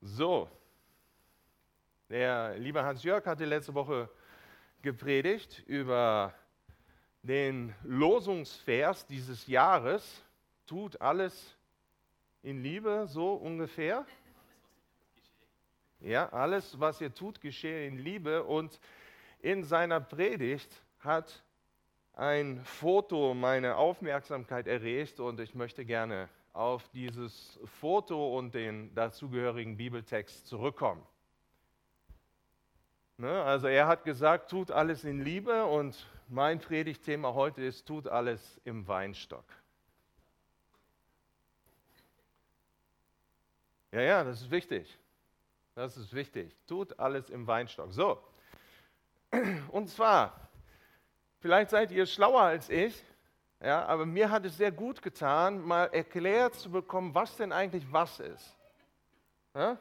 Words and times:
So, 0.00 0.48
der 2.08 2.56
liebe 2.56 2.84
Hans-Jörg 2.84 3.26
hatte 3.26 3.44
letzte 3.44 3.74
Woche 3.74 4.08
gepredigt 4.80 5.64
über 5.66 6.32
den 7.22 7.74
Losungsvers 7.82 9.06
dieses 9.06 9.48
Jahres. 9.48 10.22
Tut 10.66 11.00
alles 11.00 11.56
in 12.42 12.62
Liebe, 12.62 13.06
so 13.08 13.34
ungefähr. 13.34 14.06
Ja, 15.98 16.28
alles, 16.28 16.78
was 16.78 17.00
ihr 17.00 17.12
tut, 17.12 17.40
geschehe 17.40 17.88
in 17.88 17.98
Liebe. 17.98 18.44
Und 18.44 18.78
in 19.40 19.64
seiner 19.64 20.00
Predigt 20.00 20.70
hat 21.00 21.42
ein 22.12 22.64
Foto 22.64 23.34
meine 23.34 23.74
Aufmerksamkeit 23.74 24.68
erregt 24.68 25.18
und 25.18 25.40
ich 25.40 25.56
möchte 25.56 25.84
gerne 25.84 26.28
auf 26.58 26.88
dieses 26.88 27.56
Foto 27.80 28.36
und 28.36 28.52
den 28.52 28.92
dazugehörigen 28.92 29.76
Bibeltext 29.76 30.48
zurückkommen. 30.48 31.06
Ne, 33.16 33.42
also 33.44 33.68
er 33.68 33.86
hat 33.86 34.04
gesagt, 34.04 34.50
tut 34.50 34.72
alles 34.72 35.04
in 35.04 35.22
Liebe 35.22 35.64
und 35.66 36.06
mein 36.26 36.58
Predigtthema 36.58 37.32
heute 37.34 37.62
ist, 37.62 37.86
tut 37.86 38.08
alles 38.08 38.60
im 38.64 38.88
Weinstock. 38.88 39.44
Ja, 43.92 44.00
ja, 44.00 44.24
das 44.24 44.42
ist 44.42 44.50
wichtig. 44.50 44.98
Das 45.76 45.96
ist 45.96 46.12
wichtig. 46.12 46.56
Tut 46.66 46.98
alles 46.98 47.30
im 47.30 47.46
Weinstock. 47.46 47.92
So. 47.92 48.20
Und 49.70 49.88
zwar, 49.88 50.48
vielleicht 51.38 51.70
seid 51.70 51.92
ihr 51.92 52.04
schlauer 52.04 52.42
als 52.42 52.68
ich, 52.68 53.00
ja, 53.60 53.84
aber 53.86 54.06
mir 54.06 54.30
hat 54.30 54.44
es 54.44 54.56
sehr 54.56 54.70
gut 54.70 55.02
getan, 55.02 55.60
mal 55.60 55.86
erklärt 55.86 56.54
zu 56.54 56.70
bekommen, 56.70 57.14
was 57.14 57.36
denn 57.36 57.52
eigentlich 57.52 57.84
was 57.90 58.20
ist. 58.20 58.56
Ja? 59.54 59.76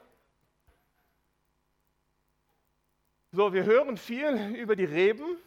So, 3.32 3.54
wir 3.54 3.66
hören 3.66 3.98
viel 3.98 4.56
über 4.56 4.76
die 4.76 4.86
Reben. 4.86 5.38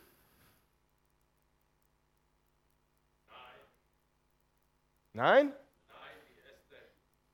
Nein? 5.13 5.47
Nein? 5.47 5.55
die 6.29 6.41
Äste. 6.49 6.77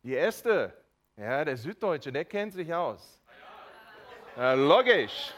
Die 0.03 0.17
Äste. 0.17 0.83
Ja, 1.17 1.45
der 1.45 1.57
Süddeutsche, 1.57 2.11
der 2.11 2.25
kennt 2.25 2.55
sich 2.55 2.73
aus. 2.73 3.21
Ja, 4.37 4.55
logisch. 4.55 5.33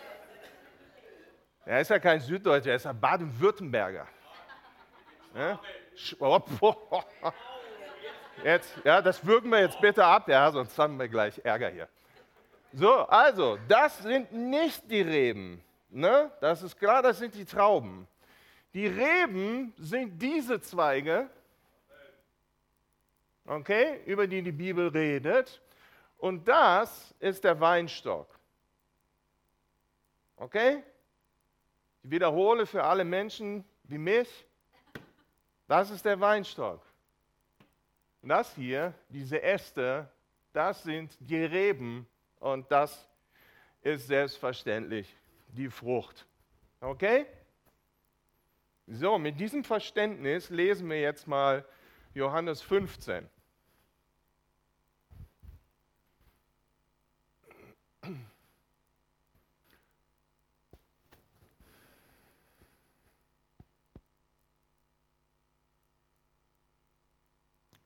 Er 1.64 1.80
ist 1.80 1.90
ja 1.90 1.98
kein 1.98 2.20
Süddeutscher, 2.20 2.70
er 2.70 2.76
ist 2.76 2.86
ein 2.86 3.00
Baden-Württemberger. 3.00 4.08
Ja? 5.38 5.60
Jetzt, 8.44 8.74
ja, 8.84 9.00
das 9.00 9.24
würgen 9.24 9.50
wir 9.50 9.60
jetzt 9.60 9.80
bitte 9.80 10.04
ab, 10.04 10.28
ja, 10.28 10.50
sonst 10.50 10.76
haben 10.78 10.98
wir 10.98 11.08
gleich 11.08 11.38
Ärger 11.44 11.70
hier. 11.70 11.88
So, 12.72 12.92
also, 13.06 13.58
das 13.68 13.98
sind 13.98 14.32
nicht 14.32 14.90
die 14.90 15.00
Reben. 15.00 15.62
Ne? 15.90 16.30
Das 16.40 16.62
ist 16.62 16.76
klar, 16.76 17.02
das 17.02 17.18
sind 17.18 17.34
die 17.34 17.44
Trauben. 17.44 18.06
Die 18.74 18.86
Reben 18.86 19.72
sind 19.78 20.20
diese 20.20 20.60
Zweige, 20.60 21.30
okay, 23.46 24.02
über 24.04 24.26
die 24.26 24.42
die 24.42 24.52
Bibel 24.52 24.88
redet. 24.88 25.60
Und 26.18 26.46
das 26.46 27.14
ist 27.20 27.44
der 27.44 27.58
Weinstock. 27.60 28.28
Okay? 30.36 30.82
Ich 32.02 32.10
wiederhole 32.10 32.66
für 32.66 32.84
alle 32.84 33.04
Menschen 33.04 33.64
wie 33.84 33.98
mich, 33.98 34.47
das 35.68 35.90
ist 35.90 36.04
der 36.04 36.18
Weinstock. 36.18 36.82
Und 38.22 38.30
das 38.30 38.52
hier, 38.56 38.92
diese 39.08 39.40
Äste, 39.40 40.08
das 40.52 40.82
sind 40.82 41.16
die 41.20 41.44
Reben 41.44 42.08
und 42.40 42.70
das 42.72 43.08
ist 43.82 44.08
selbstverständlich 44.08 45.14
die 45.48 45.68
Frucht. 45.70 46.26
Okay? 46.80 47.26
So, 48.86 49.18
mit 49.18 49.38
diesem 49.38 49.62
Verständnis 49.62 50.50
lesen 50.50 50.88
wir 50.88 51.00
jetzt 51.00 51.28
mal 51.28 51.64
Johannes 52.14 52.62
15. 52.62 53.28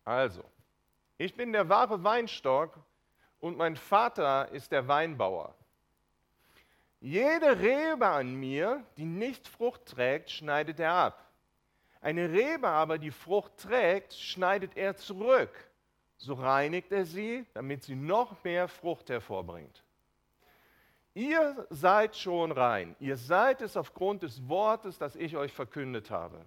Also, 0.04 0.42
ich 1.18 1.34
bin 1.34 1.52
der 1.52 1.68
wahre 1.68 2.02
Weinstock 2.02 2.76
und 3.40 3.56
mein 3.56 3.76
Vater 3.76 4.48
ist 4.50 4.72
der 4.72 4.88
Weinbauer. 4.88 5.54
Jede 7.00 7.58
Rebe 7.58 8.06
an 8.06 8.34
mir, 8.34 8.84
die 8.96 9.04
nicht 9.04 9.48
Frucht 9.48 9.86
trägt, 9.86 10.30
schneidet 10.30 10.78
er 10.78 10.92
ab. 10.92 11.32
Eine 12.00 12.30
Rebe 12.30 12.68
aber, 12.68 12.98
die 12.98 13.10
Frucht 13.10 13.58
trägt, 13.58 14.12
schneidet 14.14 14.76
er 14.76 14.96
zurück. 14.96 15.52
So 16.16 16.34
reinigt 16.34 16.92
er 16.92 17.04
sie, 17.04 17.44
damit 17.54 17.82
sie 17.82 17.96
noch 17.96 18.44
mehr 18.44 18.68
Frucht 18.68 19.10
hervorbringt. 19.10 19.82
Ihr 21.14 21.66
seid 21.70 22.16
schon 22.16 22.52
rein. 22.52 22.96
Ihr 23.00 23.16
seid 23.16 23.60
es 23.60 23.76
aufgrund 23.76 24.22
des 24.22 24.48
Wortes, 24.48 24.98
das 24.98 25.16
ich 25.16 25.36
euch 25.36 25.52
verkündet 25.52 26.10
habe. 26.10 26.46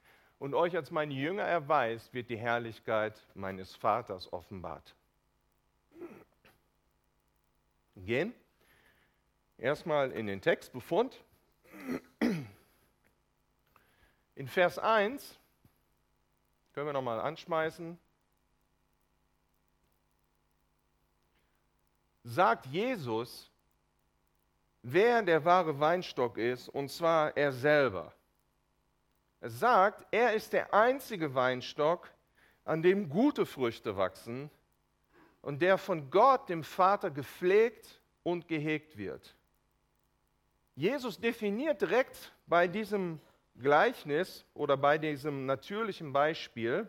und 0.41 0.55
euch 0.55 0.75
als 0.75 0.89
meine 0.89 1.13
Jünger 1.13 1.43
erweist, 1.43 2.15
wird 2.15 2.31
die 2.31 2.35
Herrlichkeit 2.35 3.13
meines 3.35 3.75
Vaters 3.75 4.33
offenbart. 4.33 4.95
Gehen 7.95 8.33
erstmal 9.59 10.11
in 10.11 10.25
den 10.25 10.41
Textbefund. 10.41 11.23
In 14.33 14.47
Vers 14.47 14.79
1 14.79 15.39
können 16.73 16.87
wir 16.87 16.93
nochmal 16.93 17.19
anschmeißen. 17.19 17.99
Sagt 22.23 22.65
Jesus, 22.65 23.51
wer 24.81 25.21
der 25.21 25.45
wahre 25.45 25.79
Weinstock 25.79 26.39
ist, 26.39 26.67
und 26.67 26.89
zwar 26.89 27.37
er 27.37 27.51
selber. 27.51 28.11
Er 29.41 29.49
sagt, 29.49 30.05
er 30.11 30.33
ist 30.33 30.53
der 30.53 30.71
einzige 30.71 31.33
Weinstock, 31.33 32.11
an 32.63 32.83
dem 32.83 33.09
gute 33.09 33.47
Früchte 33.47 33.97
wachsen 33.97 34.51
und 35.41 35.63
der 35.63 35.79
von 35.79 36.11
Gott, 36.11 36.47
dem 36.47 36.63
Vater, 36.63 37.09
gepflegt 37.09 37.99
und 38.21 38.47
gehegt 38.47 38.97
wird. 38.97 39.35
Jesus 40.75 41.19
definiert 41.19 41.81
direkt 41.81 42.31
bei 42.45 42.67
diesem 42.67 43.19
Gleichnis 43.59 44.45
oder 44.53 44.77
bei 44.77 44.99
diesem 44.99 45.47
natürlichen 45.47 46.13
Beispiel, 46.13 46.87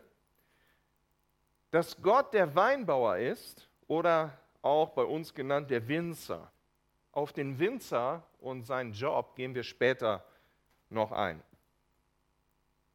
dass 1.71 1.99
Gott 2.03 2.35
der 2.35 2.53
Weinbauer 2.53 3.17
ist 3.17 3.67
oder 3.87 4.37
auch 4.61 4.91
bei 4.91 5.03
uns 5.03 5.33
genannt 5.33 5.71
der 5.71 5.87
Winzer. 5.87 6.51
Auf 7.11 7.33
den 7.33 7.57
Winzer 7.57 8.21
und 8.39 8.63
seinen 8.63 8.93
Job 8.93 9.35
gehen 9.35 9.55
wir 9.55 9.63
später 9.63 10.23
noch 10.89 11.11
ein. 11.11 11.41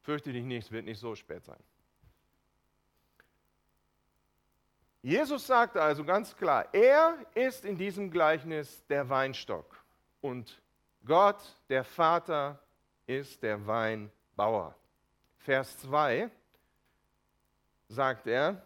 Fürchte 0.09 0.33
dich 0.33 0.43
nicht, 0.47 0.65
es 0.65 0.73
wird 0.73 0.87
nicht 0.87 0.99
so 0.99 1.15
spät 1.15 1.45
sein. 1.45 1.63
Jesus 5.03 5.47
sagte 5.47 5.83
also 5.83 6.03
ganz 6.03 6.35
klar, 6.35 6.67
er 6.73 7.27
ist 7.35 7.67
in 7.67 7.77
diesem 7.77 8.11
Gleichnis 8.11 8.83
der 8.87 9.07
Weinstock 9.11 9.85
und 10.23 10.63
Gott, 11.05 11.43
der 11.69 11.85
Vater, 11.85 12.59
ist 13.05 13.43
der 13.43 13.67
Weinbauer. 13.67 14.75
Vers 15.37 15.77
2 15.81 16.31
sagt 17.89 18.29
er, 18.29 18.63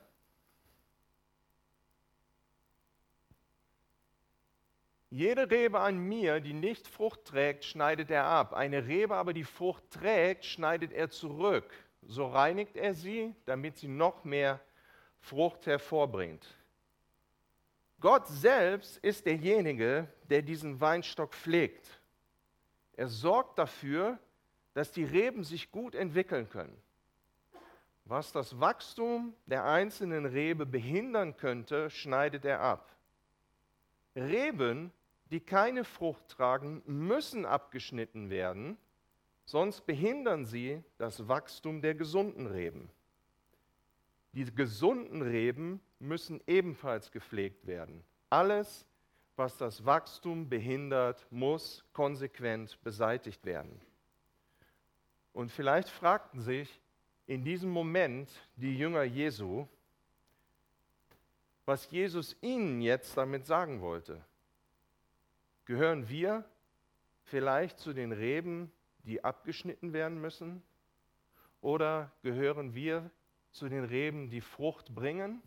Jede 5.12 5.50
Rebe 5.50 5.79
an 5.79 5.99
mir, 5.99 6.41
die 6.41 6.55
nicht 6.55 6.88
Frucht 6.88 7.26
trägt, 7.26 7.67
schneidet 7.67 8.11
er 8.11 8.25
ab. 8.25 8.55
Eine 8.55 8.87
Rebe 8.87 9.14
aber, 9.14 9.35
die 9.35 9.44
Frucht 9.44 9.91
trägt, 9.91 10.47
schneidet 10.47 10.91
er 10.91 11.11
zurück. 11.11 11.70
So 12.00 12.26
reinigt 12.29 12.79
er 12.79 12.94
sie, 12.94 13.35
damit 13.44 13.76
sie 13.76 13.88
noch 13.88 14.25
mehr 14.25 14.59
Frucht 15.20 15.67
hervorbringt. 15.67 16.47
Gott 18.00 18.26
selbst 18.26 18.97
ist 19.05 19.26
derjenige, 19.26 20.09
der 20.31 20.41
diesen 20.41 20.81
Weinstock 20.81 21.35
pflegt. 21.35 22.00
Er 22.94 23.08
sorgt 23.08 23.58
dafür, 23.58 24.19
dass 24.73 24.93
die 24.93 25.05
Reben 25.05 25.44
sich 25.44 25.70
gut 25.70 25.94
entwickeln 25.94 26.49
können. 26.49 26.81
Was 28.06 28.32
das 28.32 28.58
Wachstum 28.58 29.35
der 29.44 29.67
einzelnen 29.67 30.25
Rebe 30.25 30.65
behindern 30.65 31.37
könnte, 31.37 31.91
schneidet 31.91 32.47
er 32.47 32.62
ab. 32.62 32.97
Reben 34.17 34.91
die 35.32 35.40
keine 35.40 35.84
Frucht 35.84 36.29
tragen, 36.29 36.82
müssen 36.84 37.46
abgeschnitten 37.46 38.29
werden, 38.29 38.76
sonst 39.46 39.87
behindern 39.87 40.44
sie 40.44 40.84
das 40.99 41.26
Wachstum 41.26 41.81
der 41.81 41.94
gesunden 41.94 42.46
Reben. 42.46 42.90
Die 44.32 44.44
gesunden 44.44 45.23
Reben 45.23 45.81
müssen 45.99 46.43
ebenfalls 46.46 47.11
gepflegt 47.11 47.67
werden. 47.67 48.05
Alles, 48.29 48.87
was 49.37 49.56
das 49.56 49.87
Wachstum 49.87 50.50
behindert, 50.50 51.26
muss 51.31 51.84
konsequent 51.94 52.79
beseitigt 52.82 53.44
werden. 53.46 53.81
Und 55.32 55.50
vielleicht 55.50 55.88
fragten 55.88 56.40
sich 56.40 56.81
in 57.26 57.43
diesem 57.43 57.70
Moment 57.70 58.31
die 58.56 58.76
Jünger 58.76 59.05
Jesu, 59.05 59.67
was 61.64 61.90
Jesus 61.90 62.37
ihnen 62.43 62.82
jetzt 62.82 63.17
damit 63.17 63.46
sagen 63.46 63.81
wollte. 63.81 64.23
Gehören 65.64 66.09
wir 66.09 66.44
vielleicht 67.25 67.79
zu 67.79 67.93
den 67.93 68.12
Reben, 68.12 68.73
die 69.05 69.23
abgeschnitten 69.23 69.93
werden 69.93 70.20
müssen? 70.20 70.62
Oder 71.61 72.11
gehören 72.23 72.75
wir 72.75 73.11
zu 73.53 73.69
den 73.69 73.85
Reben, 73.85 74.31
die 74.31 74.41
Frucht 74.41 74.94
bringen? 74.94 75.43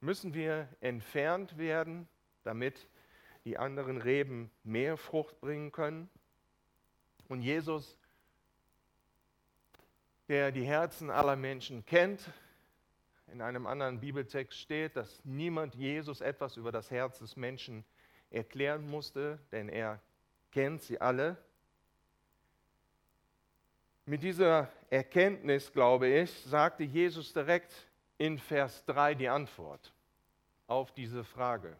Müssen 0.00 0.34
wir 0.34 0.68
entfernt 0.80 1.56
werden, 1.56 2.08
damit 2.42 2.88
die 3.44 3.56
anderen 3.56 3.96
Reben 3.96 4.50
mehr 4.62 4.98
Frucht 4.98 5.40
bringen 5.40 5.72
können? 5.72 6.10
Und 7.28 7.40
Jesus, 7.40 7.96
der 10.28 10.52
die 10.52 10.64
Herzen 10.64 11.08
aller 11.08 11.36
Menschen 11.36 11.86
kennt, 11.86 12.30
in 13.28 13.40
einem 13.40 13.66
anderen 13.66 14.00
Bibeltext 14.00 14.58
steht, 14.58 14.96
dass 14.96 15.24
niemand 15.24 15.74
Jesus 15.74 16.20
etwas 16.20 16.56
über 16.56 16.72
das 16.72 16.90
Herz 16.90 17.18
des 17.18 17.36
Menschen 17.36 17.84
erklären 18.30 18.88
musste, 18.88 19.38
denn 19.52 19.68
er 19.68 20.00
kennt 20.50 20.82
sie 20.82 21.00
alle. 21.00 21.36
Mit 24.06 24.22
dieser 24.22 24.68
Erkenntnis, 24.90 25.72
glaube 25.72 26.08
ich, 26.08 26.30
sagte 26.44 26.84
Jesus 26.84 27.32
direkt 27.32 27.72
in 28.18 28.38
Vers 28.38 28.84
3 28.84 29.14
die 29.14 29.28
Antwort 29.28 29.92
auf 30.66 30.92
diese 30.92 31.24
Frage. 31.24 31.76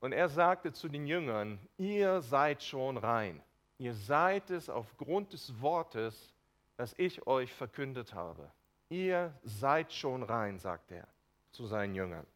Und 0.00 0.12
er 0.12 0.28
sagte 0.28 0.72
zu 0.72 0.88
den 0.88 1.06
Jüngern, 1.06 1.58
ihr 1.78 2.20
seid 2.20 2.62
schon 2.62 2.96
rein. 2.96 3.42
Ihr 3.78 3.94
seid 3.94 4.50
es 4.50 4.68
aufgrund 4.68 5.32
des 5.32 5.60
Wortes, 5.60 6.34
das 6.76 6.94
ich 6.98 7.26
euch 7.26 7.52
verkündet 7.52 8.14
habe. 8.14 8.50
Ihr 8.88 9.34
seid 9.42 9.92
schon 9.92 10.22
rein, 10.22 10.58
sagt 10.58 10.92
er 10.92 11.08
zu 11.50 11.66
seinen 11.66 11.94
Jüngern. 11.94 12.26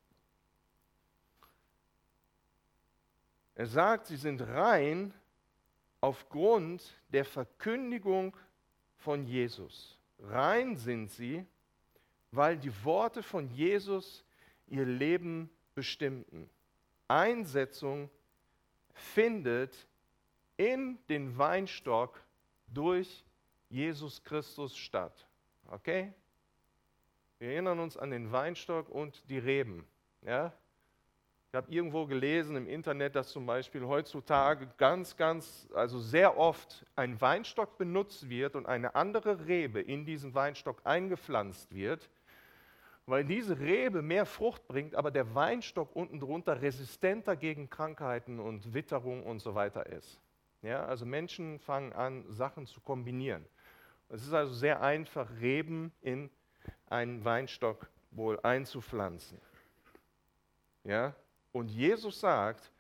Er 3.55 3.67
sagt, 3.67 4.07
sie 4.07 4.17
sind 4.17 4.41
rein 4.41 5.13
aufgrund 6.01 6.83
der 7.09 7.25
Verkündigung 7.25 8.37
von 8.97 9.27
Jesus. 9.27 9.99
Rein 10.19 10.77
sind 10.77 11.11
sie, 11.11 11.45
weil 12.31 12.57
die 12.57 12.73
Worte 12.85 13.23
von 13.23 13.51
Jesus 13.51 14.25
ihr 14.67 14.87
Leben 14.87 15.51
bestimmten. 15.75 16.49
Einsetzung 17.09 18.09
findet 18.95 19.87
in 20.57 20.99
den 21.09 21.37
Weinstock 21.37 22.21
durch 22.69 23.25
Jesus 23.69 24.23
Christus 24.23 24.77
statt. 24.77 25.27
Okay? 25.69 26.13
Wir 27.41 27.53
erinnern 27.53 27.81
uns 27.81 27.97
an 27.97 28.11
den 28.11 28.33
Weinstock 28.33 28.91
und 28.91 29.29
die 29.31 29.39
Reben. 29.39 29.87
Ja? 30.21 30.53
Ich 31.49 31.55
habe 31.55 31.73
irgendwo 31.73 32.05
gelesen 32.05 32.55
im 32.55 32.69
Internet, 32.69 33.17
dass 33.17 33.31
zum 33.31 33.47
Beispiel 33.47 33.87
heutzutage 33.87 34.69
ganz, 34.77 35.17
ganz, 35.17 35.67
also 35.75 35.99
sehr 35.99 36.37
oft 36.37 36.85
ein 36.97 37.19
Weinstock 37.19 37.79
benutzt 37.79 38.29
wird 38.29 38.57
und 38.57 38.67
eine 38.67 38.95
andere 38.95 39.47
Rebe 39.47 39.81
in 39.81 40.05
diesen 40.05 40.35
Weinstock 40.35 40.83
eingepflanzt 40.85 41.75
wird, 41.75 42.11
weil 43.07 43.25
diese 43.25 43.59
Rebe 43.59 44.03
mehr 44.03 44.27
Frucht 44.27 44.69
bringt, 44.69 44.95
aber 44.95 45.11
der 45.11 45.35
Weinstock 45.35 45.97
unten 45.97 46.21
drunter 46.21 46.61
resistenter 46.61 47.37
gegen 47.37 47.71
Krankheiten 47.71 48.39
und 48.39 48.75
Witterung 48.75 49.23
und 49.23 49.39
so 49.39 49.55
weiter 49.55 49.87
ist. 49.87 50.21
Ja, 50.61 50.85
also 50.85 51.07
Menschen 51.07 51.59
fangen 51.59 51.95
an, 51.95 52.23
Sachen 52.29 52.67
zu 52.67 52.83
kombinieren. 52.83 53.47
Es 54.11 54.27
ist 54.27 54.35
also 54.35 54.53
sehr 54.53 54.83
einfach, 54.83 55.31
Reben 55.41 55.91
in 56.03 56.29
einen 56.89 57.25
Weinstock 57.25 57.89
wohl 58.11 58.39
einzupflanzen. 58.41 59.41
Ja? 60.85 61.15
Und 61.53 61.69
Jesus 61.69 62.21
sagt, 62.21 62.71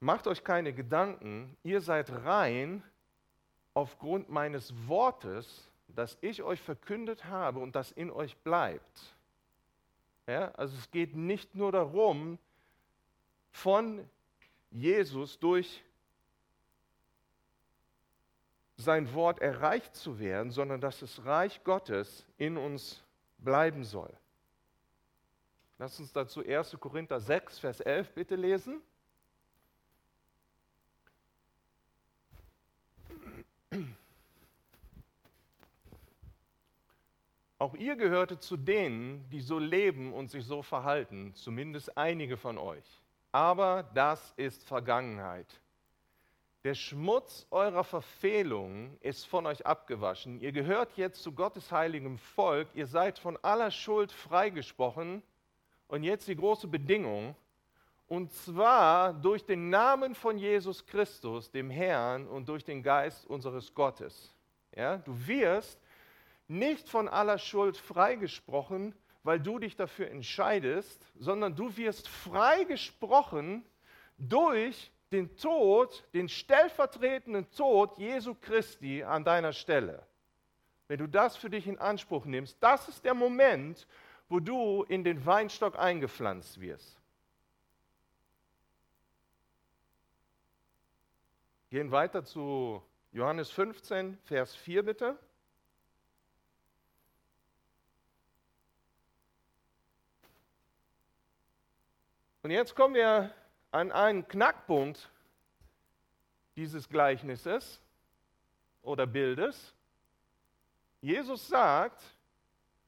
macht 0.00 0.26
euch 0.26 0.42
keine 0.44 0.72
Gedanken, 0.72 1.56
ihr 1.62 1.80
seid 1.80 2.10
rein 2.24 2.82
aufgrund 3.74 4.28
meines 4.28 4.72
Wortes, 4.88 5.68
das 5.88 6.16
ich 6.20 6.42
euch 6.42 6.60
verkündet 6.60 7.24
habe 7.24 7.60
und 7.60 7.74
das 7.76 7.92
in 7.92 8.10
euch 8.10 8.36
bleibt. 8.38 9.14
Ja? 10.26 10.50
Also 10.52 10.76
es 10.76 10.90
geht 10.90 11.14
nicht 11.16 11.54
nur 11.54 11.72
darum, 11.72 12.38
von 13.52 14.08
Jesus 14.70 15.38
durch 15.38 15.82
sein 18.80 19.12
Wort 19.14 19.40
erreicht 19.40 19.94
zu 19.94 20.18
werden, 20.18 20.50
sondern 20.50 20.80
dass 20.80 21.00
das 21.00 21.24
Reich 21.24 21.62
Gottes 21.64 22.26
in 22.38 22.56
uns 22.56 23.02
bleiben 23.38 23.84
soll. 23.84 24.12
Lass 25.78 25.98
uns 25.98 26.12
dazu 26.12 26.44
1. 26.44 26.76
Korinther 26.78 27.20
6, 27.20 27.58
Vers 27.58 27.80
11 27.80 28.12
bitte 28.12 28.36
lesen. 28.36 28.82
Auch 37.58 37.74
ihr 37.74 37.96
gehörte 37.96 38.38
zu 38.38 38.56
denen, 38.56 39.28
die 39.28 39.40
so 39.40 39.58
leben 39.58 40.14
und 40.14 40.30
sich 40.30 40.46
so 40.46 40.62
verhalten, 40.62 41.34
zumindest 41.34 41.96
einige 41.96 42.38
von 42.38 42.56
euch. 42.56 43.02
Aber 43.32 43.82
das 43.94 44.32
ist 44.38 44.64
Vergangenheit. 44.64 45.59
Der 46.62 46.74
Schmutz 46.74 47.46
eurer 47.50 47.84
Verfehlungen 47.84 48.98
ist 49.00 49.26
von 49.26 49.46
euch 49.46 49.64
abgewaschen. 49.64 50.40
Ihr 50.40 50.52
gehört 50.52 50.94
jetzt 50.98 51.22
zu 51.22 51.32
Gottes 51.32 51.72
heiligem 51.72 52.18
Volk. 52.18 52.68
Ihr 52.74 52.86
seid 52.86 53.18
von 53.18 53.38
aller 53.40 53.70
Schuld 53.70 54.12
freigesprochen. 54.12 55.22
Und 55.88 56.02
jetzt 56.02 56.28
die 56.28 56.36
große 56.36 56.68
Bedingung. 56.68 57.34
Und 58.08 58.30
zwar 58.32 59.14
durch 59.14 59.46
den 59.46 59.70
Namen 59.70 60.14
von 60.14 60.36
Jesus 60.36 60.84
Christus, 60.84 61.50
dem 61.50 61.70
Herrn, 61.70 62.26
und 62.26 62.46
durch 62.50 62.62
den 62.62 62.82
Geist 62.82 63.26
unseres 63.26 63.74
Gottes. 63.74 64.34
Ja, 64.76 64.98
du 64.98 65.26
wirst 65.26 65.80
nicht 66.46 66.90
von 66.90 67.08
aller 67.08 67.38
Schuld 67.38 67.78
freigesprochen, 67.78 68.94
weil 69.22 69.40
du 69.40 69.58
dich 69.58 69.76
dafür 69.76 70.10
entscheidest, 70.10 71.06
sondern 71.18 71.56
du 71.56 71.74
wirst 71.78 72.06
freigesprochen 72.06 73.64
durch 74.18 74.90
den 75.12 75.36
Tod, 75.36 76.04
den 76.14 76.28
stellvertretenden 76.28 77.50
Tod 77.50 77.98
Jesu 77.98 78.34
Christi 78.34 79.02
an 79.02 79.24
deiner 79.24 79.52
Stelle. 79.52 80.06
Wenn 80.86 80.98
du 80.98 81.08
das 81.08 81.36
für 81.36 81.50
dich 81.50 81.66
in 81.66 81.78
Anspruch 81.78 82.24
nimmst, 82.24 82.56
das 82.60 82.88
ist 82.88 83.04
der 83.04 83.14
Moment, 83.14 83.86
wo 84.28 84.40
du 84.40 84.84
in 84.84 85.04
den 85.04 85.24
Weinstock 85.26 85.78
eingepflanzt 85.78 86.60
wirst. 86.60 87.00
Gehen 91.70 91.90
weiter 91.90 92.24
zu 92.24 92.82
Johannes 93.12 93.50
15, 93.50 94.18
Vers 94.24 94.54
4 94.56 94.84
bitte. 94.84 95.18
Und 102.42 102.50
jetzt 102.50 102.74
kommen 102.74 102.94
wir 102.94 103.32
an 103.70 103.92
einen 103.92 104.26
Knackpunkt 104.26 105.10
dieses 106.56 106.88
Gleichnisses 106.88 107.80
oder 108.82 109.06
Bildes. 109.06 109.74
Jesus 111.00 111.48
sagt, 111.48 112.02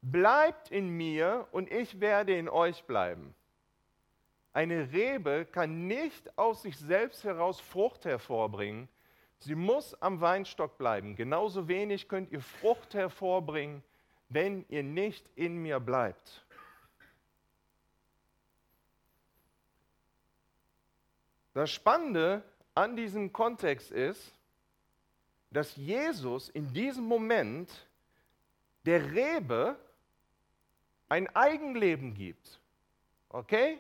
bleibt 0.03 0.71
in 0.71 0.89
mir 0.89 1.47
und 1.53 1.71
ich 1.71 2.01
werde 2.01 2.37
in 2.37 2.49
euch 2.49 2.85
bleiben. 2.85 3.35
Eine 4.53 4.93
Rebe 4.93 5.47
kann 5.51 5.87
nicht 5.87 6.37
aus 6.37 6.63
sich 6.63 6.77
selbst 6.77 7.25
heraus 7.25 7.61
Frucht 7.61 8.05
hervorbringen. 8.05 8.89
Sie 9.39 9.55
muss 9.55 9.95
am 10.03 10.21
Weinstock 10.21 10.77
bleiben. 10.77 11.17
Genauso 11.17 11.69
wenig 11.69 12.09
könnt 12.09 12.31
ihr 12.31 12.43
Frucht 12.43 12.95
hervorbringen, 12.95 13.83
wenn 14.29 14.65
ihr 14.69 14.83
nicht 14.83 15.29
in 15.37 15.57
mir 15.57 15.81
bleibt. 15.81 16.45
Das 21.55 21.71
Spannende 21.71 22.43
an 22.75 22.97
diesem 22.97 23.33
Kontext 23.33 23.91
ist, 23.91 24.33
dass 25.51 25.77
Jesus 25.77 26.49
in 26.49 26.73
diesem 26.73 27.05
Moment 27.05 27.71
der 28.87 29.13
Rebe 29.13 29.77
ein 31.09 31.29
Eigenleben 31.37 32.15
gibt. 32.15 32.59
Okay? 33.29 33.79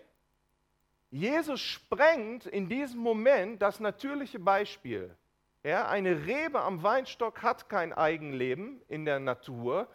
Jesus 1.10 1.60
sprengt 1.60 2.46
in 2.46 2.68
diesem 2.68 3.00
Moment 3.00 3.62
das 3.62 3.80
natürliche 3.80 4.38
Beispiel. 4.38 5.14
Ja, 5.62 5.88
eine 5.88 6.26
Rebe 6.26 6.60
am 6.60 6.82
Weinstock 6.82 7.42
hat 7.42 7.68
kein 7.68 7.92
Eigenleben 7.92 8.82
in 8.88 9.04
der 9.04 9.20
Natur, 9.20 9.86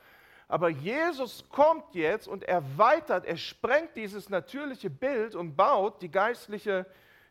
aber 0.48 0.70
Jesus 0.70 1.44
kommt 1.50 1.94
jetzt 1.94 2.28
und 2.28 2.44
erweitert, 2.44 3.26
er 3.26 3.36
sprengt 3.36 3.96
dieses 3.96 4.30
natürliche 4.30 4.90
Bild 4.90 5.36
und 5.36 5.56
baut 5.58 6.02
die 6.02 6.10
geistliche 6.10 6.86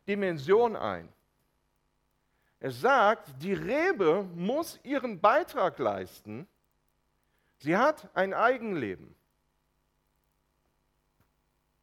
Dimension 0.06 0.76
ein. 0.76 1.08
Er 2.60 2.70
sagt, 2.70 3.42
die 3.42 3.52
Rebe 3.52 4.22
muss 4.34 4.80
ihren 4.82 5.20
Beitrag 5.20 5.78
leisten. 5.78 6.46
Sie 7.58 7.76
hat 7.76 8.08
ein 8.14 8.34
Eigenleben. 8.34 9.14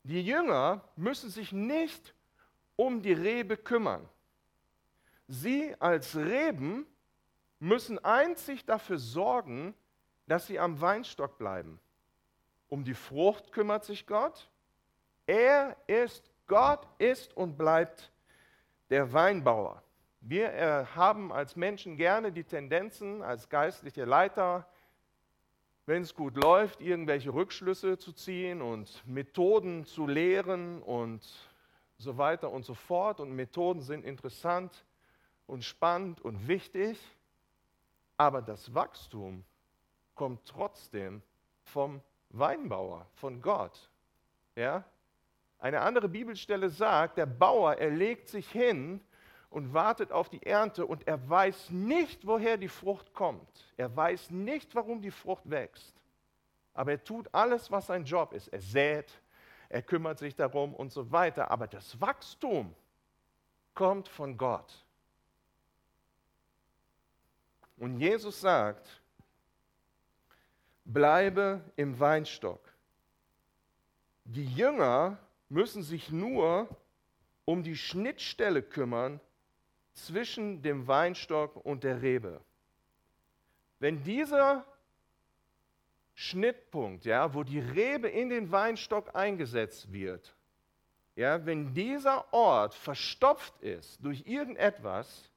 Die 0.03 0.22
Jünger 0.22 0.82
müssen 0.96 1.30
sich 1.30 1.51
nicht 1.51 2.13
um 2.75 3.01
die 3.01 3.13
Rebe 3.13 3.56
kümmern. 3.56 4.08
Sie 5.27 5.75
als 5.80 6.15
Reben 6.15 6.86
müssen 7.60 8.03
einzig 8.03 8.65
dafür 8.65 8.98
sorgen, 8.98 9.74
dass 10.27 10.48
sie 10.48 10.60
am 10.60 10.82
Weinstock 10.82 11.38
bleiben. 11.38 11.80
Um 12.68 12.84
die 12.84 12.94
Frucht 12.94 13.51
kümmert 13.51 13.86
sich 13.86 14.06
Gott. 14.06 14.50
Er 15.25 15.77
ist, 15.88 16.30
Gott 16.48 16.86
ist 16.98 17.36
und 17.38 17.58
bleibt 17.58 18.12
der 18.90 19.12
Weinbauer. 19.13 19.82
Wir 20.22 20.54
äh, 20.54 20.86
haben 20.96 21.32
als 21.32 21.56
Menschen 21.56 21.98
gerne 21.98 22.32
die 22.32 22.44
Tendenzen, 22.44 23.22
als 23.22 23.50
geistliche 23.50 24.06
Leiter 24.06 24.66
wenn 25.86 26.04
es 26.04 26.16
gut 26.16 26.36
läuft, 26.36 26.80
irgendwelche 26.82 27.34
Rückschlüsse 27.34 27.98
zu 27.98 28.13
ziehen 28.13 28.62
und 28.62 29.06
Methoden 29.06 29.86
zu 29.86 30.08
lehren 30.08 30.82
und 30.82 31.28
so 31.98 32.18
weiter 32.18 32.52
und 32.52 32.63
so 32.63 32.74
fort. 32.74 33.20
Und 33.20 33.36
Methoden 33.36 33.82
sind 33.82 34.06
interessant 34.06 34.86
und 35.46 35.63
spannend 35.63 36.22
und 36.22 36.48
wichtig, 36.48 36.98
aber 38.16 38.42
das 38.42 38.74
Wachstum 38.74 39.44
kommt 40.16 40.46
trotzdem 40.46 41.22
vom 41.63 42.02
Weinbauer, 42.30 43.06
von 43.16 43.42
Gott. 43.42 43.90
Ja? 44.56 44.86
Eine 45.63 45.79
andere 45.79 46.10
Bibelstelle 46.10 46.70
sagt, 46.70 47.17
der 47.17 47.25
Bauer, 47.25 47.75
er 47.75 47.89
legt 47.89 48.27
sich 48.27 48.51
hin 48.51 49.00
und 49.50 49.74
wartet 49.74 50.12
auf 50.12 50.27
die 50.27 50.46
Ernte 50.46 50.86
und 50.86 51.08
er 51.08 51.29
weiß 51.29 51.70
nicht, 51.70 52.27
woher 52.27 52.58
die 52.58 52.67
Frucht 52.67 53.13
kommt. 53.13 53.48
Er 53.77 53.96
weiß 53.96 54.32
nicht, 54.32 54.75
warum 54.75 55.01
die 55.01 55.10
Frucht 55.10 55.50
wächst. 55.50 55.96
Aber 56.74 56.91
er 56.91 57.01
tut 57.01 57.34
alles, 57.34 57.72
was 57.72 57.88
sein 57.88 58.03
Job 58.03 58.34
ist. 58.34 58.50
Er 58.50 58.60
sät, 58.60 59.22
er 59.70 59.82
kümmert 59.82 60.20
sich 60.20 60.36
darum 60.36 60.75
und 60.75 60.91
so 60.91 61.10
weiter. 61.13 61.50
Aber 61.50 61.65
das 61.65 62.01
Wachstum 62.01 62.75
kommt 63.74 64.10
von 64.10 64.38
Gott. 64.38 64.86
Und 67.77 68.01
Jesus 68.01 68.41
sagt, 68.41 69.01
bleibe 70.84 71.62
im 71.77 71.98
Weinstock. 71.98 72.60
Die 74.25 74.46
Jünger 74.46 75.17
müssen 75.50 75.84
sich 75.84 76.12
nur 76.12 76.68
um 77.46 77.64
die 77.64 77.76
Schnittstelle 77.76 78.62
kümmern 78.62 79.20
zwischen 79.94 80.62
dem 80.62 80.88
Weinstock 80.88 81.56
und 81.66 81.84
der 81.84 82.02
Rebe. 82.02 82.42
Wenn 83.80 84.04
dieser 84.04 84.66
Schnittpunkt, 86.16 87.06
ja, 87.06 87.34
wo 87.34 87.44
die 87.44 87.60
Rebe 87.60 88.08
in 88.08 88.30
den 88.30 88.52
Weinstock 88.52 89.16
eingesetzt 89.16 89.92
wird, 89.92 90.36
ja, 91.16 91.46
wenn 91.46 91.74
dieser 91.74 92.34
Ort 92.34 92.74
verstopft 92.74 93.60
ist 93.62 94.04
durch 94.04 94.26
irgendetwas, 94.26 95.30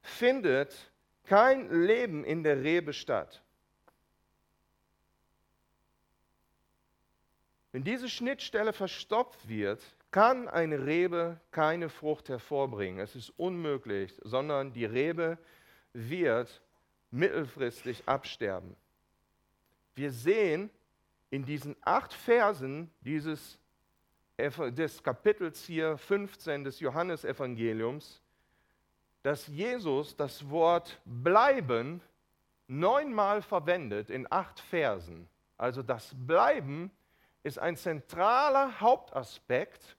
findet 0.00 0.74
kein 1.24 1.70
Leben 1.70 2.24
in 2.24 2.42
der 2.42 2.62
Rebe 2.62 2.92
statt. 2.92 3.42
Wenn 7.76 7.84
diese 7.84 8.08
Schnittstelle 8.08 8.72
verstopft 8.72 9.50
wird, 9.50 9.82
kann 10.10 10.48
eine 10.48 10.86
Rebe 10.86 11.38
keine 11.50 11.90
Frucht 11.90 12.30
hervorbringen. 12.30 13.00
Es 13.00 13.14
ist 13.14 13.34
unmöglich, 13.36 14.18
sondern 14.22 14.72
die 14.72 14.86
Rebe 14.86 15.36
wird 15.92 16.62
mittelfristig 17.10 18.02
absterben. 18.06 18.74
Wir 19.94 20.10
sehen 20.10 20.70
in 21.28 21.44
diesen 21.44 21.76
acht 21.82 22.14
Versen 22.14 22.90
dieses 23.02 23.58
des 24.38 25.02
Kapitels 25.02 25.62
hier 25.66 25.98
15 25.98 26.64
des 26.64 26.80
Johannesevangeliums, 26.80 28.22
dass 29.22 29.48
Jesus 29.48 30.16
das 30.16 30.48
Wort 30.48 30.98
bleiben 31.04 32.00
neunmal 32.68 33.42
verwendet 33.42 34.08
in 34.08 34.26
acht 34.32 34.60
Versen. 34.60 35.28
Also 35.58 35.82
das 35.82 36.14
Bleiben 36.14 36.90
ist 37.46 37.60
ein 37.60 37.76
zentraler 37.76 38.80
Hauptaspekt 38.80 39.96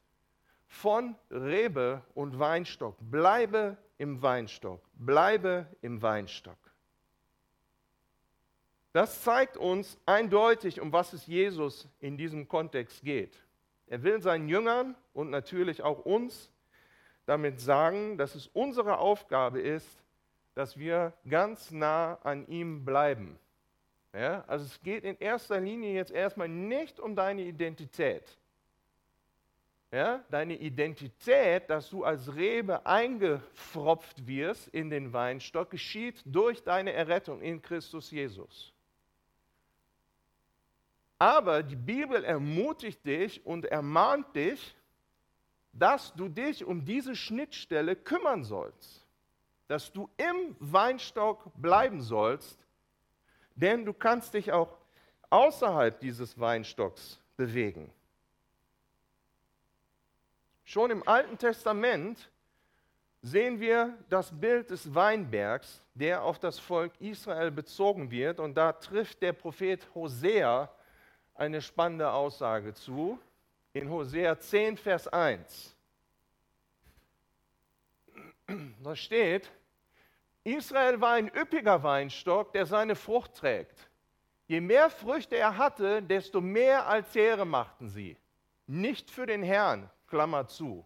von 0.67 1.15
Rebe 1.31 2.03
und 2.13 2.37
Weinstock. 2.37 2.97
Bleibe 2.99 3.77
im 3.97 4.21
Weinstock. 4.21 4.81
Bleibe 4.93 5.65
im 5.81 6.01
Weinstock. 6.01 6.57
Das 8.91 9.23
zeigt 9.23 9.55
uns 9.55 9.97
eindeutig, 10.05 10.81
um 10.81 10.91
was 10.91 11.13
es 11.13 11.25
Jesus 11.25 11.87
in 11.99 12.17
diesem 12.17 12.49
Kontext 12.49 13.01
geht. 13.03 13.41
Er 13.85 14.03
will 14.03 14.21
seinen 14.21 14.49
Jüngern 14.49 14.95
und 15.13 15.29
natürlich 15.29 15.83
auch 15.83 15.99
uns 15.99 16.51
damit 17.25 17.61
sagen, 17.61 18.17
dass 18.17 18.35
es 18.35 18.47
unsere 18.47 18.97
Aufgabe 18.97 19.61
ist, 19.61 20.03
dass 20.53 20.77
wir 20.77 21.13
ganz 21.29 21.71
nah 21.71 22.15
an 22.23 22.45
ihm 22.47 22.83
bleiben. 22.83 23.39
Ja? 24.17 24.43
Also 24.47 24.65
es 24.65 24.81
geht 24.81 25.03
in 25.03 25.17
erster 25.19 25.59
Linie 25.59 25.93
jetzt 25.93 26.11
erstmal 26.11 26.49
nicht 26.49 26.99
um 26.99 27.15
deine 27.15 27.43
Identität. 27.43 28.23
Ja, 29.89 30.21
deine 30.29 30.57
Identität, 30.57 31.69
dass 31.69 31.89
du 31.89 32.03
als 32.03 32.35
Rebe 32.35 32.85
eingefropft 32.85 34.27
wirst 34.27 34.67
in 34.69 34.89
den 34.89 35.13
Weinstock, 35.13 35.69
geschieht 35.69 36.21
durch 36.25 36.61
deine 36.61 36.91
Errettung 36.91 37.41
in 37.41 37.61
Christus 37.61 38.11
Jesus. 38.11 38.73
Aber 41.17 41.63
die 41.63 41.77
Bibel 41.77 42.21
ermutigt 42.25 43.05
dich 43.05 43.45
und 43.45 43.63
ermahnt 43.65 44.35
dich, 44.35 44.75
dass 45.71 46.13
du 46.15 46.27
dich 46.27 46.65
um 46.65 46.83
diese 46.83 47.15
Schnittstelle 47.15 47.95
kümmern 47.95 48.43
sollst, 48.43 49.07
dass 49.67 49.93
du 49.93 50.09
im 50.17 50.55
Weinstock 50.59 51.49
bleiben 51.55 52.01
sollst, 52.01 52.66
denn 53.57 53.83
du 53.85 53.93
kannst 53.93 54.33
dich 54.33 54.51
auch 54.51 54.77
außerhalb 55.29 55.99
dieses 55.99 56.39
Weinstocks 56.39 57.19
bewegen. 57.35 57.91
Schon 60.63 60.91
im 60.91 61.07
Alten 61.07 61.37
Testament 61.37 62.29
sehen 63.21 63.59
wir 63.59 63.97
das 64.09 64.37
Bild 64.37 64.69
des 64.69 64.93
Weinbergs, 64.93 65.81
der 65.95 66.23
auf 66.23 66.39
das 66.39 66.59
Volk 66.59 66.93
Israel 66.99 67.51
bezogen 67.51 68.11
wird. 68.11 68.39
Und 68.39 68.55
da 68.55 68.73
trifft 68.73 69.21
der 69.21 69.33
Prophet 69.33 69.85
Hosea 69.95 70.69
eine 71.35 71.61
spannende 71.61 72.11
Aussage 72.11 72.73
zu. 72.73 73.19
In 73.73 73.89
Hosea 73.89 74.39
10, 74.39 74.77
Vers 74.77 75.07
1. 75.07 75.75
Da 78.83 78.95
steht, 78.95 79.51
Israel 80.47 81.01
war 81.01 81.13
ein 81.13 81.27
üppiger 81.35 81.83
Weinstock, 81.83 82.53
der 82.53 82.65
seine 82.65 82.95
Frucht 82.95 83.35
trägt. 83.35 83.89
Je 84.47 84.61
mehr 84.61 84.89
Früchte 84.89 85.35
er 85.35 85.57
hatte, 85.57 86.01
desto 86.01 86.39
mehr 86.39 86.87
Altäre 86.87 87.45
machten 87.45 87.89
sie. 87.89 88.17
nicht 88.69 89.09
für 89.11 89.25
den 89.25 89.43
Herrn, 89.43 89.89
Klammer 90.07 90.47
zu. 90.47 90.85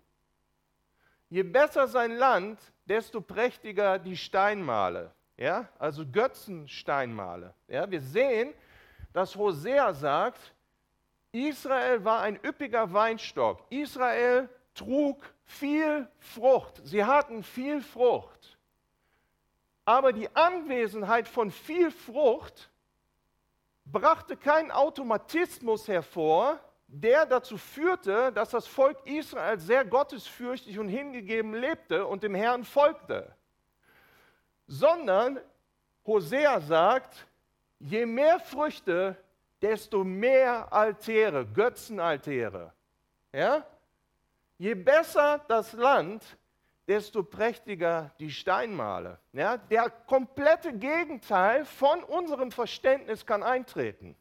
Je 1.29 1.43
besser 1.43 1.87
sein 1.87 2.11
Land, 2.11 2.59
desto 2.85 3.21
prächtiger 3.21 3.97
die 3.97 4.17
Steinmale, 4.17 5.11
ja? 5.37 5.67
also 5.79 6.05
Götzensteinmale. 6.05 7.53
Ja? 7.67 7.89
Wir 7.89 8.01
sehen, 8.01 8.53
dass 9.13 9.35
Hosea 9.35 9.93
sagt, 9.93 10.53
Israel 11.31 12.03
war 12.03 12.21
ein 12.21 12.39
üppiger 12.43 12.91
Weinstock. 12.93 13.63
Israel 13.69 14.49
trug 14.73 15.23
viel 15.45 16.07
Frucht. 16.19 16.81
Sie 16.83 17.03
hatten 17.03 17.43
viel 17.43 17.81
Frucht. 17.81 18.50
Aber 19.85 20.13
die 20.13 20.33
Anwesenheit 20.35 21.27
von 21.27 21.51
viel 21.51 21.91
Frucht 21.91 22.69
brachte 23.85 24.37
keinen 24.37 24.71
Automatismus 24.71 25.87
hervor, 25.87 26.59
der 26.87 27.25
dazu 27.25 27.57
führte, 27.57 28.31
dass 28.33 28.49
das 28.49 28.67
Volk 28.67 28.97
Israel 29.05 29.59
sehr 29.59 29.85
gottesfürchtig 29.85 30.77
und 30.77 30.89
hingegeben 30.89 31.53
lebte 31.53 32.05
und 32.05 32.23
dem 32.23 32.35
Herrn 32.35 32.63
folgte. 32.63 33.33
Sondern 34.67 35.39
Hosea 36.05 36.59
sagt, 36.59 37.27
je 37.79 38.05
mehr 38.05 38.39
Früchte, 38.39 39.15
desto 39.61 40.03
mehr 40.03 40.71
Altäre, 40.71 41.45
Götzenaltäre. 41.45 42.73
Ja? 43.31 43.65
Je 44.57 44.75
besser 44.75 45.39
das 45.47 45.73
Land, 45.73 46.23
desto 46.91 47.23
prächtiger 47.23 48.11
die 48.19 48.29
Steinmale. 48.29 49.17
Ja? 49.31 49.55
Der 49.55 49.89
komplette 49.89 50.73
Gegenteil 50.73 51.63
von 51.63 52.03
unserem 52.03 52.51
Verständnis 52.51 53.25
kann 53.25 53.43
eintreten. 53.43 54.13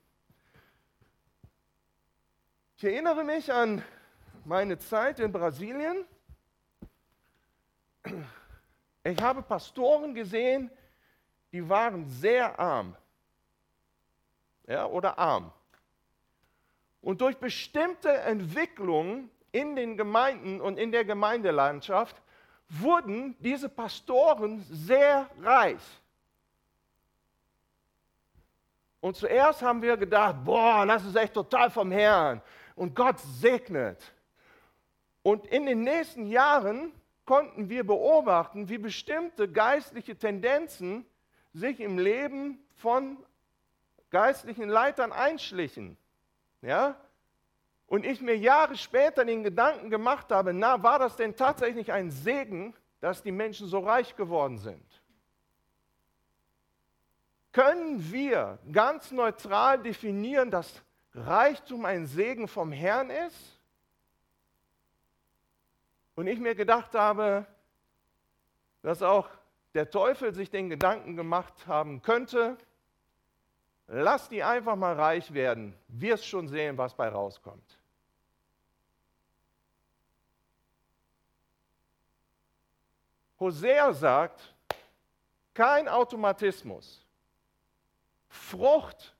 Ich 2.76 2.84
erinnere 2.84 3.24
mich 3.24 3.52
an 3.52 3.82
meine 4.44 4.78
Zeit 4.78 5.18
in 5.18 5.32
Brasilien. 5.32 6.04
Ich 9.02 9.20
habe 9.20 9.42
Pastoren 9.42 10.14
gesehen, 10.14 10.70
die 11.50 11.68
waren 11.68 12.08
sehr 12.08 12.56
arm 12.56 12.96
ja, 14.68 14.86
oder 14.86 15.18
arm. 15.18 15.52
Und 17.00 17.20
durch 17.20 17.36
bestimmte 17.36 18.12
Entwicklungen 18.12 19.28
in 19.50 19.74
den 19.74 19.96
Gemeinden 19.96 20.60
und 20.60 20.78
in 20.78 20.92
der 20.92 21.04
Gemeindelandschaft 21.04 22.14
wurden 22.70 23.36
diese 23.40 23.68
Pastoren 23.68 24.64
sehr 24.70 25.28
reich. 25.42 25.82
Und 29.00 29.16
zuerst 29.16 29.62
haben 29.62 29.82
wir 29.82 29.96
gedacht, 29.96 30.36
boah, 30.44 30.86
das 30.86 31.04
ist 31.04 31.16
echt 31.16 31.34
total 31.34 31.70
vom 31.70 31.90
Herrn. 31.90 32.40
Und 32.76 32.94
Gott 32.94 33.18
segnet. 33.18 34.12
Und 35.22 35.46
in 35.46 35.66
den 35.66 35.82
nächsten 35.82 36.26
Jahren 36.26 36.92
konnten 37.24 37.68
wir 37.68 37.84
beobachten, 37.84 38.68
wie 38.68 38.78
bestimmte 38.78 39.50
geistliche 39.50 40.16
Tendenzen 40.16 41.04
sich 41.52 41.80
im 41.80 41.98
Leben 41.98 42.58
von 42.76 43.16
geistlichen 44.10 44.68
Leitern 44.68 45.12
einschlichen. 45.12 45.96
Ja? 46.62 46.96
Und 47.90 48.06
ich 48.06 48.20
mir 48.20 48.36
Jahre 48.36 48.76
später 48.76 49.24
den 49.24 49.42
Gedanken 49.42 49.90
gemacht 49.90 50.30
habe, 50.30 50.54
na, 50.54 50.80
war 50.80 51.00
das 51.00 51.16
denn 51.16 51.34
tatsächlich 51.34 51.90
ein 51.90 52.12
Segen, 52.12 52.72
dass 53.00 53.20
die 53.20 53.32
Menschen 53.32 53.66
so 53.66 53.80
reich 53.80 54.14
geworden 54.14 54.58
sind? 54.58 54.86
Können 57.50 58.12
wir 58.12 58.60
ganz 58.70 59.10
neutral 59.10 59.82
definieren, 59.82 60.52
dass 60.52 60.72
Reichtum 61.14 61.84
ein 61.84 62.06
Segen 62.06 62.46
vom 62.46 62.70
Herrn 62.70 63.10
ist? 63.10 63.58
Und 66.14 66.28
ich 66.28 66.38
mir 66.38 66.54
gedacht 66.54 66.94
habe, 66.94 67.44
dass 68.82 69.02
auch 69.02 69.28
der 69.74 69.90
Teufel 69.90 70.32
sich 70.32 70.48
den 70.48 70.70
Gedanken 70.70 71.16
gemacht 71.16 71.66
haben 71.66 72.02
könnte, 72.02 72.56
lass 73.88 74.28
die 74.28 74.44
einfach 74.44 74.76
mal 74.76 74.94
reich 74.94 75.34
werden, 75.34 75.74
wirst 75.88 76.24
schon 76.24 76.46
sehen, 76.46 76.78
was 76.78 76.94
bei 76.94 77.08
rauskommt. 77.08 77.79
Hosea 83.40 83.92
sagt, 83.94 84.54
kein 85.54 85.88
Automatismus. 85.88 87.04
Frucht, 88.28 89.16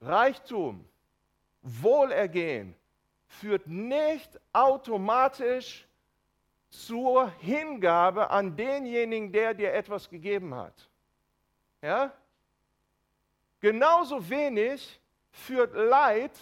Reichtum, 0.00 0.86
Wohlergehen 1.62 2.76
führt 3.26 3.66
nicht 3.66 4.38
automatisch 4.52 5.86
zur 6.68 7.30
Hingabe 7.40 8.30
an 8.30 8.54
denjenigen, 8.54 9.32
der 9.32 9.54
dir 9.54 9.72
etwas 9.72 10.08
gegeben 10.08 10.54
hat. 10.54 10.88
Ja? 11.82 12.12
Genauso 13.60 14.28
wenig 14.28 15.00
führt 15.30 15.74
Leid 15.74 16.38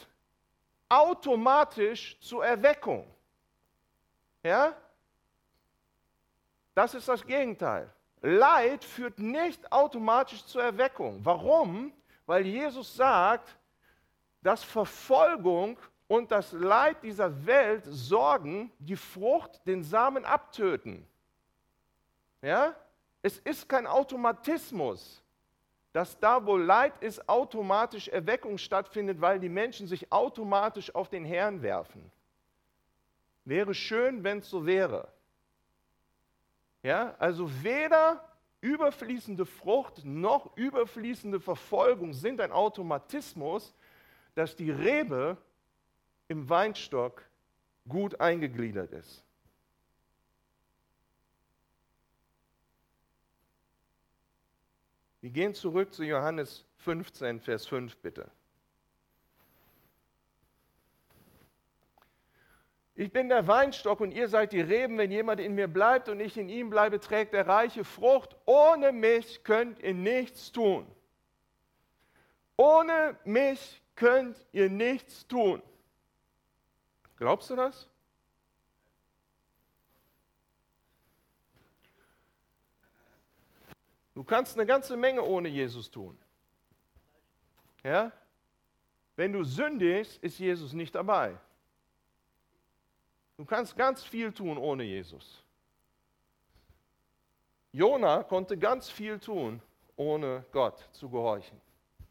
automatisch 0.88 2.18
zur 2.20 2.44
Erweckung. 2.44 3.06
Ja? 4.42 4.76
Das 6.74 6.94
ist 6.94 7.08
das 7.08 7.24
Gegenteil. 7.24 7.88
Leid 8.20 8.84
führt 8.84 9.18
nicht 9.18 9.70
automatisch 9.70 10.44
zur 10.46 10.62
Erweckung. 10.62 11.20
Warum? 11.22 11.92
Weil 12.26 12.46
Jesus 12.46 12.96
sagt, 12.96 13.56
dass 14.42 14.64
Verfolgung 14.64 15.78
und 16.08 16.30
das 16.30 16.52
Leid 16.52 17.02
dieser 17.02 17.46
Welt 17.46 17.84
sorgen, 17.86 18.72
die 18.78 18.96
Frucht, 18.96 19.66
den 19.66 19.82
Samen 19.82 20.24
abtöten. 20.24 21.06
Ja? 22.42 22.74
Es 23.22 23.38
ist 23.38 23.68
kein 23.68 23.86
Automatismus, 23.86 25.22
dass 25.92 26.18
da, 26.18 26.44
wo 26.44 26.56
Leid 26.56 26.92
ist, 27.02 27.26
automatisch 27.28 28.08
Erweckung 28.08 28.58
stattfindet, 28.58 29.20
weil 29.20 29.38
die 29.38 29.48
Menschen 29.48 29.86
sich 29.86 30.10
automatisch 30.12 30.94
auf 30.94 31.08
den 31.08 31.24
Herrn 31.24 31.62
werfen. 31.62 32.10
Wäre 33.44 33.74
schön, 33.74 34.24
wenn 34.24 34.38
es 34.38 34.50
so 34.50 34.66
wäre. 34.66 35.08
Ja, 36.84 37.14
also 37.18 37.50
weder 37.62 38.22
überfließende 38.60 39.46
Frucht 39.46 40.04
noch 40.04 40.54
überfließende 40.54 41.40
Verfolgung 41.40 42.12
sind 42.12 42.42
ein 42.42 42.52
Automatismus, 42.52 43.74
dass 44.34 44.54
die 44.54 44.70
Rebe 44.70 45.38
im 46.28 46.46
Weinstock 46.46 47.24
gut 47.88 48.20
eingegliedert 48.20 48.92
ist. 48.92 49.24
Wir 55.22 55.30
gehen 55.30 55.54
zurück 55.54 55.94
zu 55.94 56.02
Johannes 56.02 56.66
15, 56.80 57.40
Vers 57.40 57.66
5 57.66 57.96
bitte. 57.96 58.30
Ich 62.96 63.12
bin 63.12 63.28
der 63.28 63.46
Weinstock 63.48 64.00
und 64.00 64.12
ihr 64.12 64.28
seid 64.28 64.52
die 64.52 64.60
Reben. 64.60 64.98
Wenn 64.98 65.10
jemand 65.10 65.40
in 65.40 65.54
mir 65.54 65.66
bleibt 65.66 66.08
und 66.08 66.20
ich 66.20 66.36
in 66.36 66.48
ihm 66.48 66.70
bleibe, 66.70 67.00
trägt 67.00 67.34
er 67.34 67.46
reiche 67.46 67.84
Frucht. 67.84 68.36
Ohne 68.46 68.92
mich 68.92 69.42
könnt 69.42 69.80
ihr 69.80 69.94
nichts 69.94 70.52
tun. 70.52 70.86
Ohne 72.56 73.18
mich 73.24 73.82
könnt 73.96 74.36
ihr 74.52 74.70
nichts 74.70 75.26
tun. 75.26 75.60
Glaubst 77.16 77.50
du 77.50 77.56
das? 77.56 77.88
Du 84.14 84.22
kannst 84.22 84.56
eine 84.56 84.66
ganze 84.66 84.96
Menge 84.96 85.22
ohne 85.24 85.48
Jesus 85.48 85.90
tun. 85.90 86.16
Ja? 87.82 88.12
Wenn 89.16 89.32
du 89.32 89.42
sündigst, 89.42 90.22
ist 90.22 90.38
Jesus 90.38 90.72
nicht 90.72 90.94
dabei. 90.94 91.36
Du 93.36 93.44
kannst 93.44 93.76
ganz 93.76 94.04
viel 94.04 94.32
tun 94.32 94.58
ohne 94.58 94.84
Jesus. 94.84 95.44
Jona 97.72 98.22
konnte 98.22 98.56
ganz 98.56 98.88
viel 98.88 99.18
tun, 99.18 99.60
ohne 99.96 100.44
Gott 100.52 100.88
zu 100.92 101.08
gehorchen. 101.10 101.60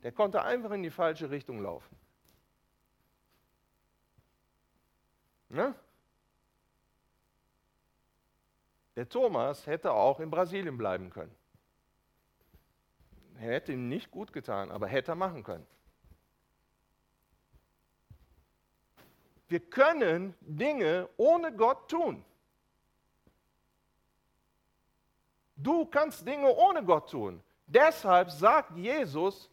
Der 0.03 0.11
konnte 0.11 0.41
einfach 0.43 0.71
in 0.71 0.83
die 0.83 0.89
falsche 0.89 1.29
Richtung 1.29 1.61
laufen. 1.61 1.95
Ne? 5.47 5.73
Der 8.95 9.07
Thomas 9.07 9.65
hätte 9.65 9.91
auch 9.91 10.19
in 10.19 10.29
Brasilien 10.29 10.77
bleiben 10.77 11.09
können. 11.09 11.33
Er 13.35 13.53
hätte 13.53 13.71
ihm 13.71 13.87
nicht 13.87 14.11
gut 14.11 14.33
getan, 14.33 14.71
aber 14.71 14.87
hätte 14.87 15.13
er 15.13 15.15
machen 15.15 15.43
können. 15.43 15.65
Wir 19.53 19.59
können 19.59 20.33
Dinge 20.41 21.07
ohne 21.15 21.53
Gott 21.55 21.87
tun. 21.87 22.25
Du 25.55 25.85
kannst 25.85 26.27
Dinge 26.27 26.51
ohne 26.55 26.83
Gott 26.83 27.11
tun. 27.11 27.39
Deshalb 27.67 28.31
sagt 28.31 28.75
Jesus, 28.75 29.51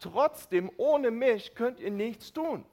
trotzdem 0.00 0.70
ohne 0.78 1.10
mich 1.10 1.54
könnt 1.54 1.78
ihr 1.78 1.90
nichts 1.90 2.32
tun. 2.32 2.64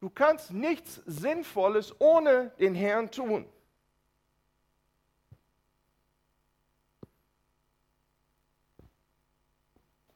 Du 0.00 0.08
kannst 0.08 0.50
nichts 0.50 1.02
Sinnvolles 1.04 1.94
ohne 2.00 2.48
den 2.58 2.74
Herrn 2.74 3.10
tun. 3.10 3.44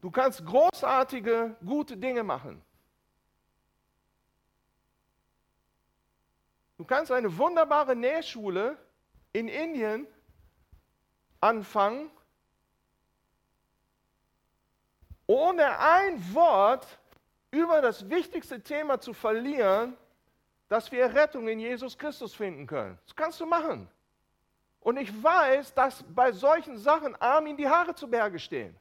Du 0.01 0.11
kannst 0.11 0.43
großartige, 0.47 1.55
gute 1.63 1.99
Dinge 1.99 2.23
machen. 2.23 2.63
Du 6.79 6.85
kannst 6.85 7.11
eine 7.11 7.37
wunderbare 7.39 7.97
Nähschule 7.97 8.77
in 9.33 9.49
Indien 9.49 10.07
anfangen, 11.41 12.11
ohne 15.27 15.79
ein 15.79 16.35
Wort 16.35 16.87
über 17.51 17.81
das 17.81 18.09
wichtigste 18.09 18.63
Thema 18.63 19.01
zu 19.01 19.13
verlieren, 19.13 19.97
dass 20.69 20.93
wir 20.93 21.15
Rettung 21.15 21.49
in 21.49 21.61
Jesus 21.61 21.97
Christus 21.97 22.35
finden 22.35 22.67
können. 22.67 22.99
Das 23.07 23.17
kannst 23.17 23.41
du 23.41 23.47
machen. 23.47 23.89
Und 24.81 24.99
ich 24.99 25.23
weiß, 25.23 25.75
dass 25.75 26.05
bei 26.15 26.31
solchen 26.33 26.77
Sachen 26.77 27.17
Armin 27.17 27.57
die 27.57 27.69
Haare 27.69 27.95
zu 27.95 28.09
Berge 28.09 28.39
stehen 28.39 28.79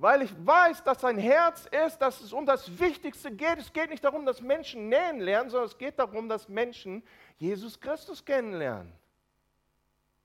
weil 0.00 0.22
ich 0.22 0.46
weiß, 0.46 0.82
dass 0.82 1.02
sein 1.02 1.18
Herz 1.18 1.66
ist, 1.86 1.98
dass 1.98 2.22
es 2.22 2.32
um 2.32 2.46
das 2.46 2.80
Wichtigste 2.80 3.30
geht. 3.30 3.58
Es 3.58 3.70
geht 3.70 3.90
nicht 3.90 4.02
darum, 4.02 4.24
dass 4.24 4.40
Menschen 4.40 4.88
nähen 4.88 5.20
lernen, 5.20 5.50
sondern 5.50 5.68
es 5.68 5.76
geht 5.76 5.98
darum, 5.98 6.26
dass 6.26 6.48
Menschen 6.48 7.02
Jesus 7.36 7.78
Christus 7.78 8.24
kennenlernen. 8.24 8.90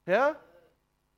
Ja? 0.05 0.38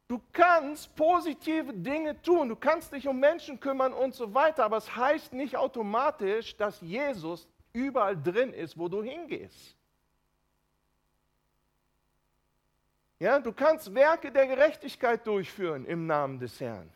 Du 0.08 0.20
kannst 0.34 0.96
positive 0.96 1.72
Dinge 1.72 2.20
tun, 2.20 2.50
du 2.50 2.56
kannst 2.56 2.92
dich 2.92 3.08
um 3.08 3.20
Menschen 3.20 3.60
kümmern 3.60 3.94
und 3.94 4.16
so 4.16 4.34
weiter, 4.34 4.66
aber 4.66 4.78
es 4.78 4.96
heißt 4.96 5.34
nicht 5.34 5.56
automatisch, 5.56 6.58
dass 6.58 6.82
Jesus 6.82 7.48
überall 7.74 8.20
drin 8.20 8.54
ist, 8.54 8.76
wo 8.76 8.88
du 8.88 9.04
hingehst. 9.04 9.78
Ja, 13.20 13.40
du 13.40 13.54
kannst 13.54 13.94
Werke 13.94 14.32
der 14.32 14.48
Gerechtigkeit 14.48 15.28
durchführen 15.28 15.86
im 15.86 16.08
Namen 16.08 16.40
des 16.40 16.60
Herrn. 16.60 16.92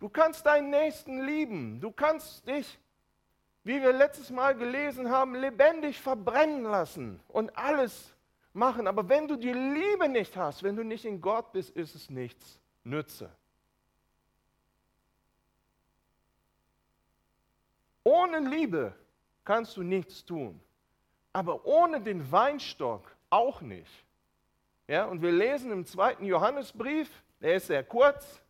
Du 0.00 0.08
kannst 0.08 0.44
deinen 0.44 0.70
Nächsten 0.70 1.24
lieben. 1.24 1.80
Du 1.80 1.90
kannst 1.90 2.46
dich, 2.46 2.78
wie 3.62 3.80
wir 3.80 3.92
letztes 3.92 4.30
Mal 4.30 4.54
gelesen 4.54 5.10
haben, 5.10 5.34
lebendig 5.34 6.00
verbrennen 6.00 6.64
lassen 6.64 7.20
und 7.28 7.56
alles 7.56 8.14
machen. 8.52 8.86
Aber 8.86 9.08
wenn 9.08 9.28
du 9.28 9.36
die 9.36 9.52
Liebe 9.52 10.08
nicht 10.08 10.36
hast, 10.36 10.62
wenn 10.62 10.76
du 10.76 10.84
nicht 10.84 11.04
in 11.04 11.20
Gott 11.20 11.52
bist, 11.52 11.70
ist 11.70 11.94
es 11.94 12.10
nichts 12.10 12.58
nütze. 12.82 13.30
Ohne 18.04 18.38
Liebe 18.40 18.94
kannst 19.44 19.76
du 19.78 19.82
nichts 19.82 20.24
tun, 20.24 20.60
aber 21.32 21.64
ohne 21.64 22.02
den 22.02 22.30
Weinstock 22.30 23.16
auch 23.30 23.62
nicht. 23.62 24.04
Ja, 24.86 25.06
und 25.06 25.22
wir 25.22 25.32
lesen 25.32 25.72
im 25.72 25.86
zweiten 25.86 26.26
Johannesbrief, 26.26 27.10
der 27.40 27.56
ist 27.56 27.68
sehr 27.68 27.82
kurz, 27.82 28.42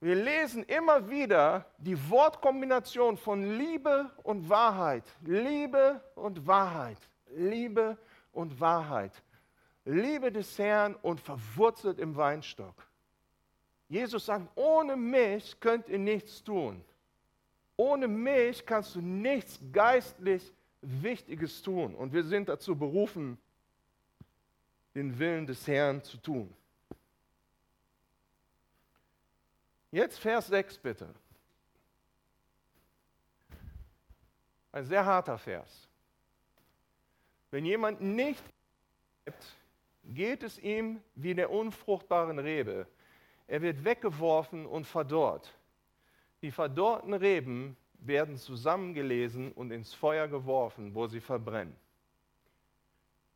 wir 0.00 0.14
lesen 0.14 0.62
immer 0.64 1.10
wieder 1.10 1.66
die 1.78 1.98
Wortkombination 2.08 3.16
von 3.16 3.58
Liebe 3.58 4.10
und 4.22 4.48
Wahrheit. 4.48 5.04
Liebe 5.22 6.00
und 6.14 6.46
Wahrheit. 6.46 6.98
Liebe 7.34 7.98
und 8.32 8.60
Wahrheit. 8.60 9.12
Liebe 9.84 10.30
des 10.30 10.56
Herrn 10.58 10.94
und 10.96 11.20
verwurzelt 11.20 11.98
im 11.98 12.16
Weinstock. 12.16 12.86
Jesus 13.88 14.26
sagt, 14.26 14.46
ohne 14.54 14.96
mich 14.96 15.58
könnt 15.58 15.88
ihr 15.88 15.98
nichts 15.98 16.44
tun. 16.44 16.84
Ohne 17.76 18.06
mich 18.06 18.64
kannst 18.66 18.94
du 18.94 19.00
nichts 19.00 19.58
geistlich 19.72 20.52
Wichtiges 20.80 21.62
tun. 21.62 21.94
Und 21.94 22.12
wir 22.12 22.22
sind 22.22 22.48
dazu 22.48 22.76
berufen, 22.76 23.38
den 24.94 25.18
Willen 25.18 25.46
des 25.46 25.66
Herrn 25.66 26.02
zu 26.02 26.18
tun. 26.18 26.54
Jetzt 29.90 30.18
Vers 30.18 30.48
6 30.48 30.78
bitte. 30.78 31.14
Ein 34.72 34.84
sehr 34.84 35.04
harter 35.04 35.38
Vers. 35.38 35.88
Wenn 37.50 37.64
jemand 37.64 38.00
nicht 38.00 38.42
bleibt, 39.24 39.56
geht 40.04 40.42
es 40.42 40.58
ihm 40.58 41.02
wie 41.14 41.34
der 41.34 41.50
unfruchtbaren 41.50 42.38
Rebe. 42.38 42.86
Er 43.46 43.62
wird 43.62 43.84
weggeworfen 43.84 44.66
und 44.66 44.86
verdorrt. 44.86 45.54
Die 46.42 46.50
verdorrten 46.50 47.14
Reben 47.14 47.76
werden 47.94 48.36
zusammengelesen 48.36 49.52
und 49.52 49.70
ins 49.70 49.92
Feuer 49.92 50.28
geworfen, 50.28 50.94
wo 50.94 51.06
sie 51.06 51.20
verbrennen. 51.20 51.76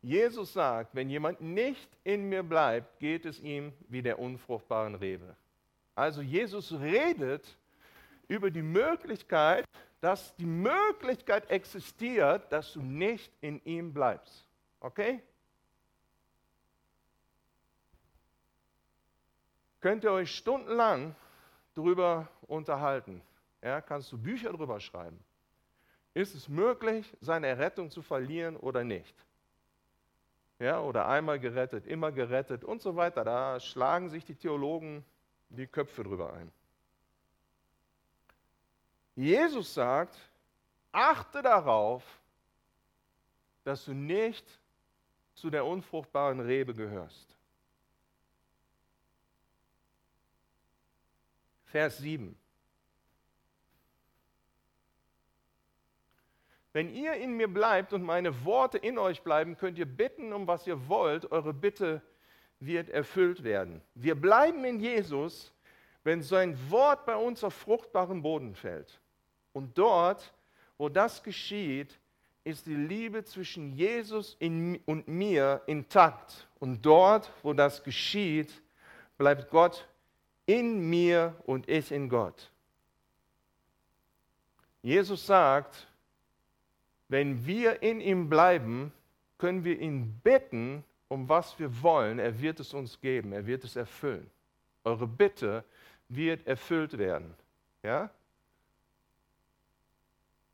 Jesus 0.01 0.53
sagt, 0.53 0.93
wenn 0.95 1.09
jemand 1.09 1.41
nicht 1.41 1.89
in 2.03 2.29
mir 2.29 2.43
bleibt, 2.43 2.99
geht 2.99 3.25
es 3.25 3.39
ihm 3.39 3.73
wie 3.87 4.01
der 4.01 4.19
unfruchtbaren 4.19 4.95
Rebe. 4.95 5.35
Also 5.95 6.21
Jesus 6.21 6.71
redet 6.71 7.45
über 8.27 8.49
die 8.49 8.61
Möglichkeit, 8.61 9.65
dass 10.01 10.35
die 10.35 10.45
Möglichkeit 10.45 11.49
existiert, 11.49 12.51
dass 12.51 12.73
du 12.73 12.81
nicht 12.81 13.31
in 13.41 13.63
ihm 13.63 13.93
bleibst. 13.93 14.47
Okay? 14.79 15.21
Könnt 19.79 20.03
ihr 20.03 20.11
euch 20.11 20.35
stundenlang 20.35 21.15
darüber 21.73 22.27
unterhalten? 22.47 23.21
Ja, 23.61 23.81
kannst 23.81 24.11
du 24.11 24.17
Bücher 24.17 24.51
darüber 24.51 24.79
schreiben? 24.79 25.19
Ist 26.13 26.35
es 26.35 26.47
möglich, 26.47 27.11
seine 27.21 27.47
Errettung 27.47 27.89
zu 27.89 28.01
verlieren 28.01 28.55
oder 28.55 28.83
nicht? 28.83 29.15
Ja, 30.59 30.81
oder 30.81 31.07
einmal 31.07 31.39
gerettet, 31.39 31.87
immer 31.87 32.11
gerettet 32.11 32.63
und 32.63 32.81
so 32.81 32.95
weiter. 32.95 33.23
Da 33.23 33.59
schlagen 33.59 34.09
sich 34.09 34.23
die 34.23 34.35
Theologen 34.35 35.03
die 35.55 35.67
Köpfe 35.67 36.03
drüber 36.03 36.33
ein. 36.33 36.51
Jesus 39.15 39.73
sagt, 39.73 40.17
achte 40.91 41.41
darauf, 41.41 42.03
dass 43.63 43.85
du 43.85 43.93
nicht 43.93 44.45
zu 45.35 45.49
der 45.49 45.65
unfruchtbaren 45.65 46.39
Rebe 46.39 46.73
gehörst. 46.73 47.37
Vers 51.65 51.97
7. 51.97 52.37
Wenn 56.71 56.89
ihr 56.93 57.13
in 57.13 57.37
mir 57.37 57.47
bleibt 57.47 57.93
und 57.93 58.01
meine 58.01 58.45
Worte 58.45 58.79
in 58.79 58.97
euch 58.97 59.21
bleiben, 59.21 59.57
könnt 59.57 59.77
ihr 59.77 59.85
bitten, 59.85 60.33
um 60.33 60.47
was 60.47 60.65
ihr 60.65 60.87
wollt. 60.87 61.31
Eure 61.31 61.53
Bitte 61.53 62.01
wird 62.65 62.89
erfüllt 62.89 63.43
werden. 63.43 63.81
Wir 63.95 64.15
bleiben 64.15 64.63
in 64.65 64.79
Jesus, 64.79 65.53
wenn 66.03 66.21
sein 66.21 66.57
Wort 66.69 67.05
bei 67.05 67.15
uns 67.15 67.43
auf 67.43 67.53
fruchtbaren 67.53 68.21
Boden 68.21 68.55
fällt. 68.55 68.99
Und 69.53 69.77
dort, 69.77 70.33
wo 70.77 70.89
das 70.89 71.23
geschieht, 71.23 71.99
ist 72.43 72.65
die 72.65 72.75
Liebe 72.75 73.23
zwischen 73.23 73.73
Jesus 73.73 74.35
und 74.39 75.07
mir 75.07 75.61
intakt. 75.65 76.47
Und 76.59 76.85
dort, 76.85 77.31
wo 77.41 77.53
das 77.53 77.83
geschieht, 77.83 78.61
bleibt 79.17 79.49
Gott 79.49 79.87
in 80.45 80.89
mir 80.89 81.35
und 81.45 81.69
ich 81.69 81.91
in 81.91 82.09
Gott. 82.09 82.51
Jesus 84.81 85.25
sagt, 85.25 85.87
wenn 87.07 87.45
wir 87.45 87.81
in 87.81 88.01
ihm 88.01 88.27
bleiben, 88.27 88.91
können 89.37 89.63
wir 89.63 89.79
ihn 89.79 90.19
bitten, 90.23 90.83
um 91.13 91.29
was 91.29 91.57
wir 91.59 91.81
wollen, 91.81 92.19
er 92.19 92.41
wird 92.41 92.59
es 92.59 92.73
uns 92.73 92.99
geben, 92.99 93.33
er 93.33 93.45
wird 93.45 93.63
es 93.63 93.75
erfüllen. 93.75 94.29
Eure 94.83 95.07
Bitte 95.07 95.63
wird 96.09 96.45
erfüllt 96.47 96.97
werden. 96.97 97.33
Ja? 97.83 98.09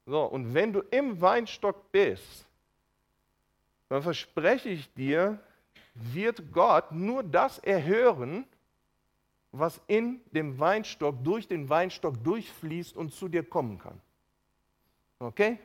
So, 0.06 0.24
und 0.26 0.54
wenn 0.54 0.74
du 0.74 0.82
im 0.92 1.20
Weinstock 1.22 1.92
bist, 1.92 2.46
dann 3.88 4.04
verspreche 4.04 4.70
ich 4.70 4.94
dir, 4.94 5.40
wird 5.94 6.52
Gott 6.52 6.92
nur 6.92 7.24
das 7.24 7.60
erhören, 7.60 8.46
was 9.52 9.82
in 9.88 10.22
dem 10.32 10.60
Weinstock, 10.60 11.24
durch 11.24 11.48
den 11.48 11.70
Weinstock 11.70 12.24
durchfließt 12.24 12.96
und 12.96 13.14
zu 13.14 13.28
dir 13.28 13.44
kommen 13.44 13.80
kann. 13.80 14.00
Okay? 15.18 15.58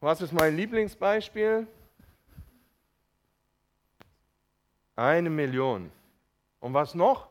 Was 0.00 0.20
ist 0.20 0.32
mein 0.32 0.56
Lieblingsbeispiel? 0.56 1.66
Eine 4.94 5.30
Million. 5.30 5.90
Und 6.60 6.74
was 6.74 6.94
noch? 6.94 7.28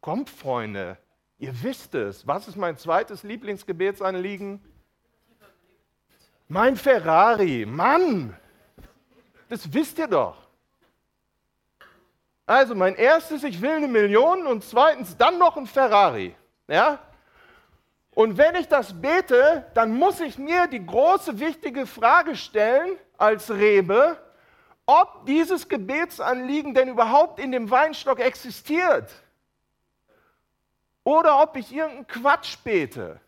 Kommt, 0.00 0.30
Freunde, 0.30 0.98
ihr 1.38 1.62
wisst 1.62 1.94
es. 1.94 2.26
Was 2.26 2.48
ist 2.48 2.56
mein 2.56 2.76
zweites 2.78 3.22
Lieblingsgebetsanliegen? 3.22 4.60
Mein 6.48 6.76
Ferrari. 6.76 7.66
Mann, 7.66 8.36
das 9.48 9.72
wisst 9.72 9.98
ihr 9.98 10.06
doch. 10.06 10.46
Also 12.46 12.74
mein 12.74 12.94
erstes, 12.94 13.42
ich 13.42 13.60
will 13.60 13.72
eine 13.72 13.88
Million 13.88 14.46
und 14.46 14.62
zweitens 14.62 15.16
dann 15.16 15.38
noch 15.38 15.56
ein 15.56 15.66
Ferrari. 15.66 16.34
Ja? 16.68 17.00
Und 18.16 18.38
wenn 18.38 18.54
ich 18.54 18.66
das 18.66 18.98
bete, 18.98 19.70
dann 19.74 19.92
muss 19.92 20.20
ich 20.20 20.38
mir 20.38 20.68
die 20.68 20.84
große, 20.84 21.38
wichtige 21.38 21.86
Frage 21.86 22.34
stellen 22.34 22.96
als 23.18 23.50
Rebe, 23.50 24.16
ob 24.86 25.26
dieses 25.26 25.68
Gebetsanliegen 25.68 26.72
denn 26.72 26.88
überhaupt 26.88 27.38
in 27.38 27.52
dem 27.52 27.70
Weinstock 27.70 28.18
existiert. 28.20 29.12
Oder 31.04 31.42
ob 31.42 31.58
ich 31.58 31.70
irgendeinen 31.70 32.06
Quatsch 32.06 32.56
bete. 32.64 33.20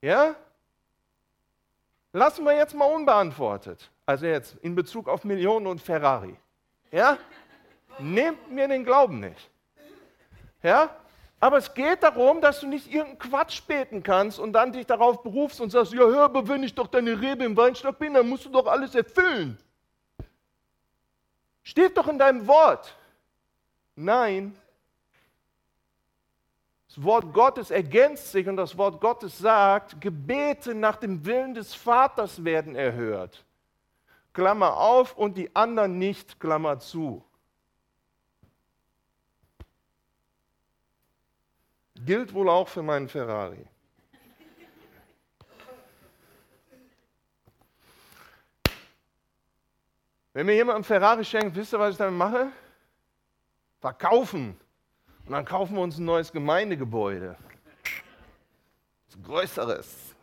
Ja? 0.00 0.34
Lassen 2.14 2.42
wir 2.42 2.56
jetzt 2.56 2.74
mal 2.74 2.86
unbeantwortet. 2.86 3.90
Also 4.06 4.24
jetzt 4.24 4.56
in 4.62 4.74
Bezug 4.74 5.10
auf 5.10 5.24
Millionen 5.24 5.66
und 5.66 5.82
Ferrari. 5.82 6.34
Ja? 6.90 7.18
Nehmt 7.98 8.50
mir 8.50 8.66
den 8.66 8.82
Glauben 8.82 9.20
nicht. 9.20 9.50
Ja? 10.62 10.88
Aber 11.40 11.58
es 11.58 11.72
geht 11.72 12.02
darum, 12.02 12.40
dass 12.40 12.60
du 12.60 12.66
nicht 12.66 12.86
irgendeinen 12.86 13.18
Quatsch 13.18 13.62
beten 13.62 14.02
kannst 14.02 14.40
und 14.40 14.52
dann 14.52 14.72
dich 14.72 14.86
darauf 14.86 15.22
berufst 15.22 15.60
und 15.60 15.70
sagst, 15.70 15.92
ja, 15.92 16.00
hör, 16.00 16.24
aber 16.24 16.48
wenn 16.48 16.64
ich 16.64 16.74
doch 16.74 16.88
deine 16.88 17.20
Rebe 17.20 17.44
im 17.44 17.56
Weinstock 17.56 17.98
bin, 17.98 18.14
dann 18.14 18.28
musst 18.28 18.44
du 18.44 18.48
doch 18.48 18.66
alles 18.66 18.94
erfüllen. 18.94 19.56
Steht 21.62 21.96
doch 21.96 22.08
in 22.08 22.18
deinem 22.18 22.46
Wort. 22.48 22.96
Nein. 23.94 24.56
Das 26.88 27.04
Wort 27.04 27.32
Gottes 27.32 27.70
ergänzt 27.70 28.32
sich 28.32 28.48
und 28.48 28.56
das 28.56 28.76
Wort 28.76 29.00
Gottes 29.00 29.38
sagt, 29.38 30.00
Gebete 30.00 30.74
nach 30.74 30.96
dem 30.96 31.24
Willen 31.24 31.54
des 31.54 31.74
Vaters 31.74 32.42
werden 32.42 32.74
erhört. 32.74 33.44
Klammer 34.32 34.76
auf 34.76 35.16
und 35.16 35.36
die 35.36 35.54
anderen 35.54 35.98
nicht, 35.98 36.40
Klammer 36.40 36.80
zu. 36.80 37.22
Gilt 42.04 42.32
wohl 42.32 42.48
auch 42.48 42.68
für 42.68 42.82
meinen 42.82 43.08
Ferrari. 43.08 43.64
Wenn 50.32 50.46
mir 50.46 50.54
jemand 50.54 50.76
einen 50.76 50.84
Ferrari 50.84 51.24
schenkt, 51.24 51.56
wisst 51.56 51.72
ihr, 51.72 51.80
was 51.80 51.92
ich 51.92 51.96
damit 51.96 52.16
mache? 52.16 52.52
Verkaufen. 53.80 54.56
Und 55.26 55.32
dann 55.32 55.44
kaufen 55.44 55.74
wir 55.74 55.82
uns 55.82 55.98
ein 55.98 56.04
neues 56.04 56.30
Gemeindegebäude. 56.30 57.36
Was 59.06 59.22
Größeres. 59.22 60.14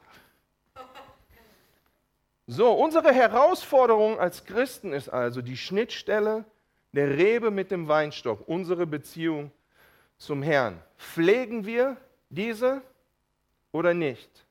So, 2.48 2.72
unsere 2.74 3.12
Herausforderung 3.12 4.20
als 4.20 4.46
Christen 4.46 4.94
ist 4.94 5.10
also 5.10 5.42
die 5.42 5.58
Schnittstelle 5.58 6.46
der 6.94 7.10
Rebe 7.10 7.52
mit 7.52 7.72
dem 7.72 7.88
Weinstock, 7.88 8.48
unsere 8.48 8.86
Beziehung 8.86 9.52
zum 10.18 10.42
Herrn. 10.42 10.82
Pflegen 10.98 11.66
wir 11.66 11.98
diese 12.30 12.82
oder 13.72 13.94
nicht? 13.94 14.46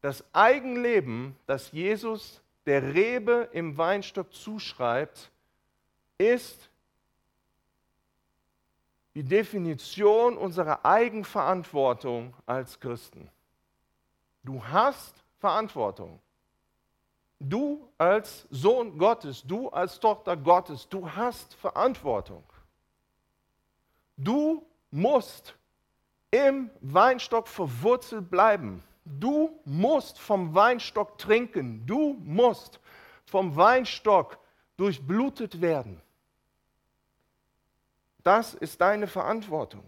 Das 0.00 0.24
Eigenleben, 0.34 1.36
das 1.46 1.72
Jesus 1.72 2.42
der 2.66 2.94
Rebe 2.94 3.48
im 3.52 3.76
Weinstock 3.76 4.32
zuschreibt, 4.32 5.30
ist 6.18 6.68
die 9.14 9.22
Definition 9.22 10.36
unserer 10.36 10.84
Eigenverantwortung 10.84 12.34
als 12.46 12.78
Christen. 12.80 13.30
Du 14.42 14.62
hast 14.64 15.14
Verantwortung. 15.38 16.20
Du 17.38 17.88
als 17.98 18.46
Sohn 18.50 18.98
Gottes, 18.98 19.42
du 19.42 19.68
als 19.68 20.00
Tochter 20.00 20.36
Gottes, 20.36 20.88
du 20.88 21.08
hast 21.10 21.54
Verantwortung. 21.54 22.42
Du 24.16 24.64
musst 24.90 25.54
im 26.30 26.70
Weinstock 26.80 27.48
verwurzelt 27.48 28.30
bleiben. 28.30 28.82
Du 29.04 29.60
musst 29.64 30.18
vom 30.18 30.54
Weinstock 30.54 31.18
trinken. 31.18 31.86
Du 31.86 32.14
musst 32.24 32.80
vom 33.26 33.54
Weinstock 33.56 34.38
durchblutet 34.76 35.60
werden. 35.60 36.00
Das 38.22 38.54
ist 38.54 38.80
deine 38.80 39.06
Verantwortung. 39.06 39.84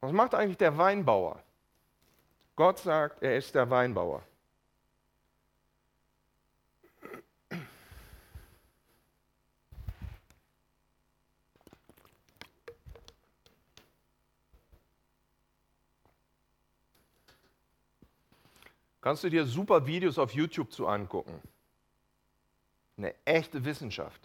Was 0.00 0.12
macht 0.12 0.34
eigentlich 0.34 0.56
der 0.58 0.78
Weinbauer? 0.78 1.42
Gott 2.54 2.78
sagt, 2.78 3.22
er 3.22 3.36
ist 3.36 3.54
der 3.54 3.68
Weinbauer. 3.68 4.22
Kannst 19.06 19.22
du 19.22 19.28
dir 19.28 19.46
super 19.46 19.86
Videos 19.86 20.18
auf 20.18 20.34
YouTube 20.34 20.72
zu 20.72 20.88
angucken. 20.88 21.40
Eine 22.98 23.14
echte 23.24 23.64
Wissenschaft. 23.64 24.20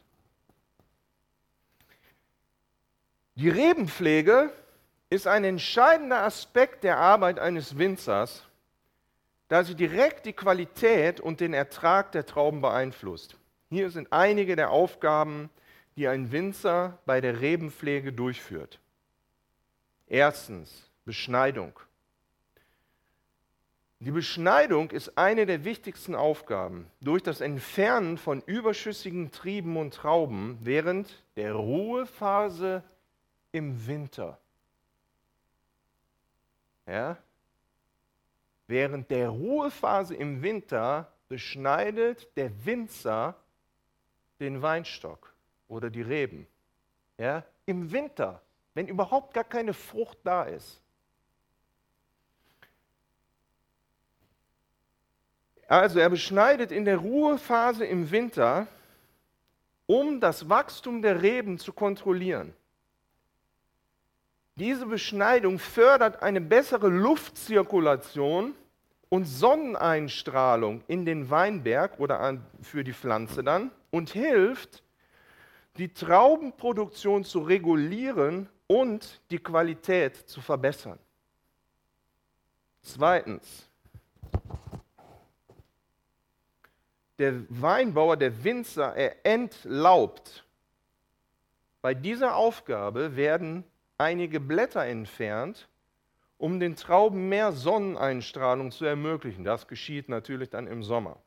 Die 3.36 3.50
Rebenpflege 3.50 4.52
ist 5.12 5.28
ein 5.28 5.44
entscheidender 5.44 6.24
Aspekt 6.24 6.84
der 6.84 6.98
Arbeit 6.98 7.38
eines 7.38 7.78
Winzers, 7.78 8.48
da 9.50 9.64
sie 9.64 9.76
direkt 9.76 10.26
die 10.26 10.34
Qualität 10.34 11.20
und 11.20 11.42
den 11.42 11.54
Ertrag 11.54 12.12
der 12.12 12.26
Trauben 12.26 12.62
beeinflusst. 12.62 13.38
Hier 13.70 13.92
sind 13.92 14.12
einige 14.12 14.56
der 14.56 14.72
Aufgaben, 14.72 15.52
die 15.96 16.08
ein 16.08 16.32
Winzer 16.32 16.98
bei 17.06 17.22
der 17.22 17.40
Rebenpflege 17.40 18.14
durchführt. 18.14 18.80
Erstens 20.08 20.90
Beschneidung. 21.06 21.80
Die 24.02 24.10
Beschneidung 24.10 24.90
ist 24.90 25.16
eine 25.16 25.46
der 25.46 25.64
wichtigsten 25.64 26.16
Aufgaben. 26.16 26.90
Durch 27.02 27.22
das 27.22 27.40
Entfernen 27.40 28.18
von 28.18 28.42
überschüssigen 28.42 29.30
Trieben 29.30 29.78
und 29.78 29.94
Trauben 29.94 30.58
während 30.64 31.24
der 31.36 31.54
Ruhephase 31.54 32.84
im 33.52 33.86
Winter. 33.86 34.40
Ja? 36.88 37.16
Während 38.66 39.12
der 39.12 39.30
Ruhephase 39.30 40.16
im 40.16 40.42
Winter 40.42 41.14
beschneidet 41.30 42.36
der 42.36 42.66
Winzer 42.66 43.36
den 44.40 44.64
Weinstock 44.64 45.32
oder 45.68 45.92
die 45.92 46.02
Reben. 46.02 46.48
Ja? 47.20 47.46
Im 47.68 47.92
Winter, 47.92 48.42
wenn 48.74 48.88
überhaupt 48.88 49.36
gar 49.36 49.44
keine 49.44 49.76
Frucht 49.76 50.18
da 50.24 50.46
ist. 50.46 50.82
Also 55.72 56.00
er 56.00 56.10
beschneidet 56.10 56.70
in 56.74 56.84
der 56.84 56.98
Ruhephase 56.98 57.86
im 57.86 58.12
Winter, 58.12 58.68
um 59.86 60.20
das 60.20 60.50
Wachstum 60.50 61.02
der 61.02 61.22
Reben 61.22 61.60
zu 61.60 61.72
kontrollieren. 61.72 62.54
Diese 64.56 64.86
Beschneidung 64.86 65.60
fördert 65.60 66.22
eine 66.22 66.42
bessere 66.42 66.90
Luftzirkulation 66.90 68.54
und 69.08 69.24
Sonneneinstrahlung 69.24 70.84
in 70.88 71.06
den 71.06 71.30
Weinberg 71.30 72.02
oder 72.02 72.38
für 72.62 72.84
die 72.84 72.92
Pflanze 72.92 73.42
dann 73.42 73.72
und 73.92 74.10
hilft, 74.10 74.84
die 75.78 75.94
Traubenproduktion 75.94 77.24
zu 77.24 77.40
regulieren 77.40 78.50
und 78.68 79.22
die 79.32 79.40
Qualität 79.40 80.18
zu 80.18 80.42
verbessern. 80.42 81.00
Zweitens, 82.82 83.71
der 87.22 87.36
Weinbauer, 87.50 88.18
der 88.18 88.44
Winzer, 88.44 88.96
er 88.96 89.26
entlaubt. 89.26 90.44
Bei 91.82 91.94
dieser 91.94 92.36
Aufgabe 92.36 93.16
werden 93.16 93.64
einige 94.00 94.40
Blätter 94.40 94.86
entfernt, 94.86 95.70
um 96.40 96.60
den 96.60 96.76
Trauben 96.76 97.30
mehr 97.30 97.52
Sonneneinstrahlung 97.52 98.72
zu 98.72 98.86
ermöglichen. 98.86 99.44
Das 99.44 99.68
geschieht 99.68 100.10
natürlich 100.10 100.50
dann 100.50 100.66
im 100.66 100.82
Sommer. 100.82 101.18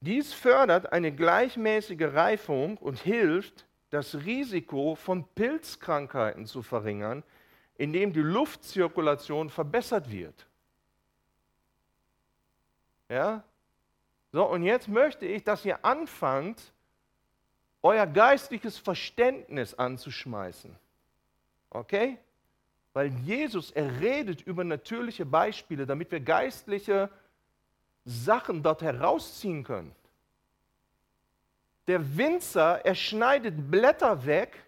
Dies 0.00 0.32
fördert 0.32 0.92
eine 0.92 1.12
gleichmäßige 1.12 2.12
Reifung 2.12 2.76
und 2.78 2.98
hilft, 2.98 3.66
das 3.90 4.16
Risiko 4.24 4.96
von 4.96 5.24
Pilzkrankheiten 5.34 6.46
zu 6.46 6.62
verringern, 6.62 7.22
indem 7.76 8.12
die 8.12 8.20
Luftzirkulation 8.20 9.50
verbessert 9.50 10.10
wird. 10.10 10.46
Ja? 13.08 13.44
So, 14.32 14.44
und 14.48 14.62
jetzt 14.62 14.88
möchte 14.88 15.26
ich, 15.26 15.44
dass 15.44 15.64
ihr 15.64 15.84
anfangt, 15.84 16.72
euer 17.82 18.06
geistliches 18.06 18.78
Verständnis 18.78 19.74
anzuschmeißen. 19.74 20.74
Okay? 21.70 22.16
Weil 22.94 23.08
Jesus, 23.08 23.70
er 23.70 24.00
redet 24.00 24.42
über 24.42 24.64
natürliche 24.64 25.26
Beispiele, 25.26 25.84
damit 25.84 26.10
wir 26.10 26.20
geistliche 26.20 27.10
Sachen 28.04 28.62
dort 28.62 28.82
herausziehen 28.82 29.64
können. 29.64 29.94
der 31.88 32.16
Winzer, 32.16 32.84
er 32.84 32.94
schneidet 32.94 33.70
Blätter 33.70 34.24
weg, 34.24 34.64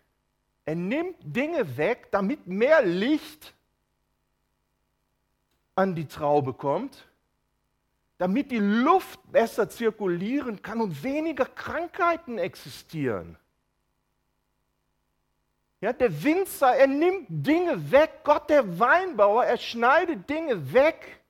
er 0.64 0.74
nimmt 0.74 1.16
Dinge 1.20 1.76
weg, 1.76 2.08
damit 2.10 2.46
mehr 2.46 2.82
Licht 2.82 3.54
an 5.74 5.94
die 5.94 6.06
Traube 6.06 6.52
kommt, 6.52 7.06
damit 8.18 8.50
die 8.50 8.58
Luft 8.58 9.20
besser 9.30 9.68
zirkulieren 9.68 10.62
kann 10.62 10.80
und 10.80 11.02
weniger 11.02 11.46
Krankheiten 11.46 12.38
existieren. 12.38 13.36
Ja, 15.80 15.92
der 15.92 16.22
Winzer, 16.22 16.74
er 16.74 16.86
nimmt 16.86 17.26
Dinge 17.28 17.90
weg, 17.90 18.20
Gott 18.24 18.48
der 18.48 18.78
Weinbauer, 18.78 19.44
er 19.44 19.58
schneidet 19.58 20.28
Dinge 20.30 20.72
weg, 20.72 21.20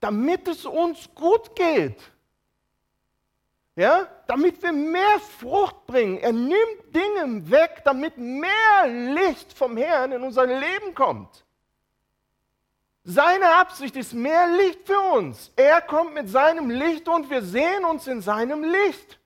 damit 0.00 0.46
es 0.48 0.66
uns 0.66 1.08
gut 1.14 1.56
geht. 1.56 2.02
Ja, 3.74 4.06
damit 4.26 4.62
wir 4.62 4.72
mehr 4.72 5.18
Frucht 5.38 5.86
bringen. 5.86 6.18
Er 6.18 6.32
nimmt 6.32 6.94
Dinge 6.94 7.50
weg, 7.50 7.80
damit 7.84 8.18
mehr 8.18 8.86
Licht 8.86 9.50
vom 9.54 9.78
Herrn 9.78 10.12
in 10.12 10.22
unser 10.22 10.44
Leben 10.46 10.94
kommt. 10.94 11.42
Seine 13.04 13.56
Absicht 13.56 13.96
ist 13.96 14.12
mehr 14.12 14.46
Licht 14.48 14.86
für 14.86 15.00
uns. 15.00 15.50
Er 15.56 15.80
kommt 15.80 16.14
mit 16.14 16.28
seinem 16.28 16.70
Licht 16.70 17.08
und 17.08 17.28
wir 17.28 17.42
sehen 17.42 17.84
uns 17.84 18.06
in 18.06 18.22
seinem 18.22 18.62
Licht. 18.62 19.18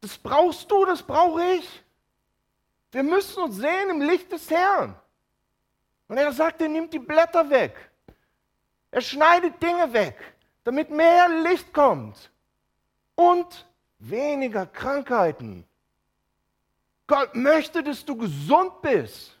Das 0.00 0.16
brauchst 0.16 0.70
du, 0.70 0.84
das 0.86 1.02
brauche 1.02 1.44
ich. 1.44 1.84
Wir 2.90 3.02
müssen 3.02 3.42
uns 3.42 3.56
sehen 3.56 3.90
im 3.90 4.00
Licht 4.00 4.32
des 4.32 4.50
Herrn. 4.50 4.94
Und 6.08 6.16
er 6.16 6.32
sagt, 6.32 6.60
er 6.60 6.68
nimmt 6.68 6.92
die 6.92 6.98
Blätter 6.98 7.48
weg. 7.48 7.90
Er 8.90 9.00
schneidet 9.00 9.62
Dinge 9.62 9.92
weg, 9.92 10.16
damit 10.64 10.90
mehr 10.90 11.28
Licht 11.28 11.72
kommt 11.72 12.30
und 13.14 13.66
weniger 13.98 14.66
Krankheiten. 14.66 15.66
Gott 17.06 17.34
möchte, 17.34 17.82
dass 17.82 18.04
du 18.04 18.16
gesund 18.16 18.82
bist. 18.82 19.38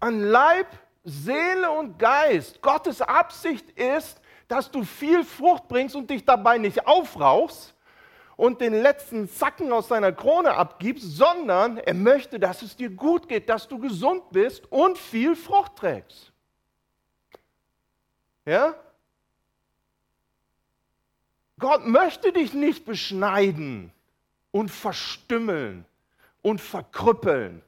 An 0.00 0.20
Leib, 0.20 0.68
Seele 1.08 1.70
und 1.70 1.98
Geist. 1.98 2.60
Gottes 2.62 3.00
Absicht 3.02 3.70
ist, 3.72 4.20
dass 4.46 4.70
du 4.70 4.84
viel 4.84 5.24
Frucht 5.24 5.68
bringst 5.68 5.96
und 5.96 6.08
dich 6.08 6.24
dabei 6.24 6.58
nicht 6.58 6.86
aufrauchst 6.86 7.74
und 8.36 8.60
den 8.60 8.72
letzten 8.72 9.28
Zacken 9.28 9.72
aus 9.72 9.88
deiner 9.88 10.12
Krone 10.12 10.54
abgibst, 10.54 11.16
sondern 11.16 11.78
er 11.78 11.94
möchte, 11.94 12.38
dass 12.38 12.62
es 12.62 12.76
dir 12.76 12.88
gut 12.88 13.28
geht, 13.28 13.48
dass 13.48 13.66
du 13.66 13.78
gesund 13.78 14.30
bist 14.30 14.70
und 14.70 14.96
viel 14.96 15.34
Frucht 15.34 15.76
trägst. 15.76 16.32
Ja? 18.46 18.74
Gott 21.58 21.84
möchte 21.86 22.32
dich 22.32 22.54
nicht 22.54 22.84
beschneiden 22.84 23.92
und 24.52 24.70
verstümmeln 24.70 25.84
und 26.40 26.60
verkrüppeln. 26.60 27.62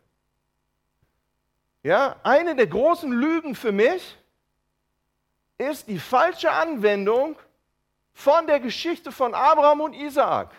Ja, 1.83 2.17
eine 2.23 2.55
der 2.55 2.67
großen 2.67 3.11
Lügen 3.11 3.55
für 3.55 3.73
mich 3.73 4.17
ist 5.57 5.89
die 5.89 5.99
falsche 5.99 6.51
Anwendung 6.51 7.37
von 8.13 8.47
der 8.47 8.61
Geschichte 8.61 9.13
von 9.13 9.35
Abraham 9.35 9.81
und 9.81 9.95
Isaak. 9.95 10.51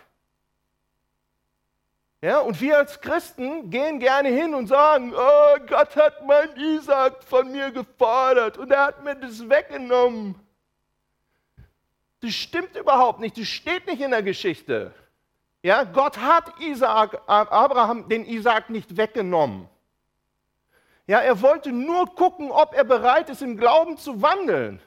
Ja, 2.20 2.38
und 2.38 2.60
wir 2.60 2.78
als 2.78 3.00
Christen 3.00 3.68
gehen 3.70 3.98
gerne 3.98 4.28
hin 4.28 4.54
und 4.54 4.68
sagen, 4.68 5.12
oh, 5.12 5.56
Gott 5.66 5.96
hat 5.96 6.24
mein 6.24 6.56
Isaak 6.56 7.22
von 7.24 7.50
mir 7.50 7.72
gefordert 7.72 8.58
und 8.58 8.70
er 8.70 8.86
hat 8.86 9.02
mir 9.02 9.16
das 9.16 9.48
weggenommen. 9.48 10.36
Das 12.20 12.32
stimmt 12.32 12.76
überhaupt 12.76 13.18
nicht, 13.18 13.36
das 13.36 13.48
steht 13.48 13.88
nicht 13.88 14.00
in 14.00 14.12
der 14.12 14.22
Geschichte. 14.22 14.94
Ja, 15.64 15.82
Gott 15.82 16.16
hat 16.18 16.60
Isaak, 16.60 17.20
Abraham 17.26 18.08
den 18.08 18.24
Isaak 18.24 18.70
nicht 18.70 18.96
weggenommen. 18.96 19.68
Ja, 21.06 21.18
er 21.18 21.40
wollte 21.42 21.72
nur 21.72 22.14
gucken, 22.14 22.50
ob 22.50 22.74
er 22.74 22.84
bereit 22.84 23.28
ist, 23.28 23.42
im 23.42 23.56
Glauben 23.56 23.96
zu 23.96 24.22
wandeln. 24.22 24.80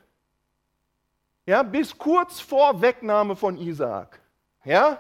Ja, 1.46 1.62
bis 1.62 1.98
kurz 1.98 2.40
vor 2.40 2.82
Wegnahme 2.82 3.36
von 3.36 3.58
Isaak. 3.58 4.20
Ja, 4.64 4.98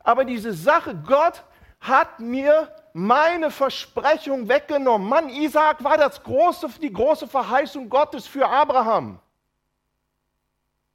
aber 0.00 0.24
diese 0.24 0.52
Sache, 0.52 0.96
Gott 1.06 1.44
hat 1.80 2.18
mir 2.18 2.74
meine 2.92 3.50
Versprechung 3.50 4.48
weggenommen. 4.48 5.08
Mann, 5.08 5.28
Isaak 5.28 5.84
war 5.84 5.96
das 5.96 6.22
große, 6.22 6.68
die 6.82 6.92
große 6.92 7.28
Verheißung 7.28 7.88
Gottes 7.88 8.26
für 8.26 8.48
Abraham. 8.48 9.20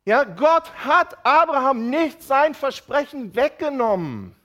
Ja, 0.05 0.25
Gott 0.25 0.69
hat 0.83 1.25
Abraham 1.25 1.89
nicht 1.89 2.21
sein 2.21 2.53
Versprechen 2.53 3.33
weggenommen, 3.35 4.35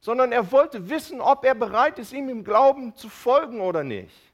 sondern 0.00 0.32
er 0.32 0.50
wollte 0.50 0.88
wissen, 0.88 1.20
ob 1.20 1.44
er 1.44 1.54
bereit 1.54 1.98
ist, 1.98 2.12
ihm 2.14 2.30
im 2.30 2.42
Glauben 2.42 2.96
zu 2.96 3.10
folgen 3.10 3.60
oder 3.60 3.84
nicht. 3.84 4.27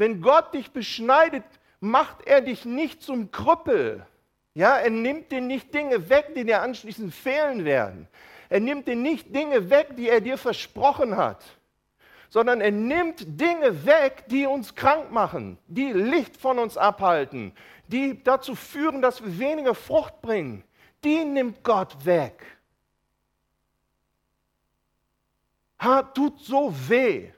Wenn 0.00 0.22
Gott 0.22 0.54
dich 0.54 0.70
beschneidet, 0.70 1.44
macht 1.78 2.26
er 2.26 2.40
dich 2.40 2.64
nicht 2.64 3.02
zum 3.02 3.30
Krüppel. 3.30 4.06
Ja, 4.54 4.78
er 4.78 4.88
nimmt 4.88 5.30
dir 5.30 5.42
nicht 5.42 5.74
Dinge 5.74 6.08
weg, 6.08 6.34
die 6.34 6.46
dir 6.46 6.62
anschließend 6.62 7.14
fehlen 7.14 7.66
werden. 7.66 8.08
Er 8.48 8.60
nimmt 8.60 8.88
dir 8.88 8.96
nicht 8.96 9.36
Dinge 9.36 9.68
weg, 9.68 9.88
die 9.98 10.08
er 10.08 10.22
dir 10.22 10.38
versprochen 10.38 11.18
hat, 11.18 11.44
sondern 12.30 12.62
er 12.62 12.70
nimmt 12.70 13.38
Dinge 13.38 13.84
weg, 13.84 14.24
die 14.28 14.46
uns 14.46 14.74
krank 14.74 15.12
machen, 15.12 15.58
die 15.66 15.92
Licht 15.92 16.38
von 16.38 16.58
uns 16.58 16.78
abhalten, 16.78 17.52
die 17.86 18.24
dazu 18.24 18.54
führen, 18.54 19.02
dass 19.02 19.22
wir 19.22 19.38
weniger 19.38 19.74
Frucht 19.74 20.22
bringen, 20.22 20.64
die 21.04 21.26
nimmt 21.26 21.62
Gott 21.62 22.06
weg. 22.06 22.42
Ha, 25.78 26.04
tut 26.04 26.40
so 26.40 26.72
weh. 26.88 27.32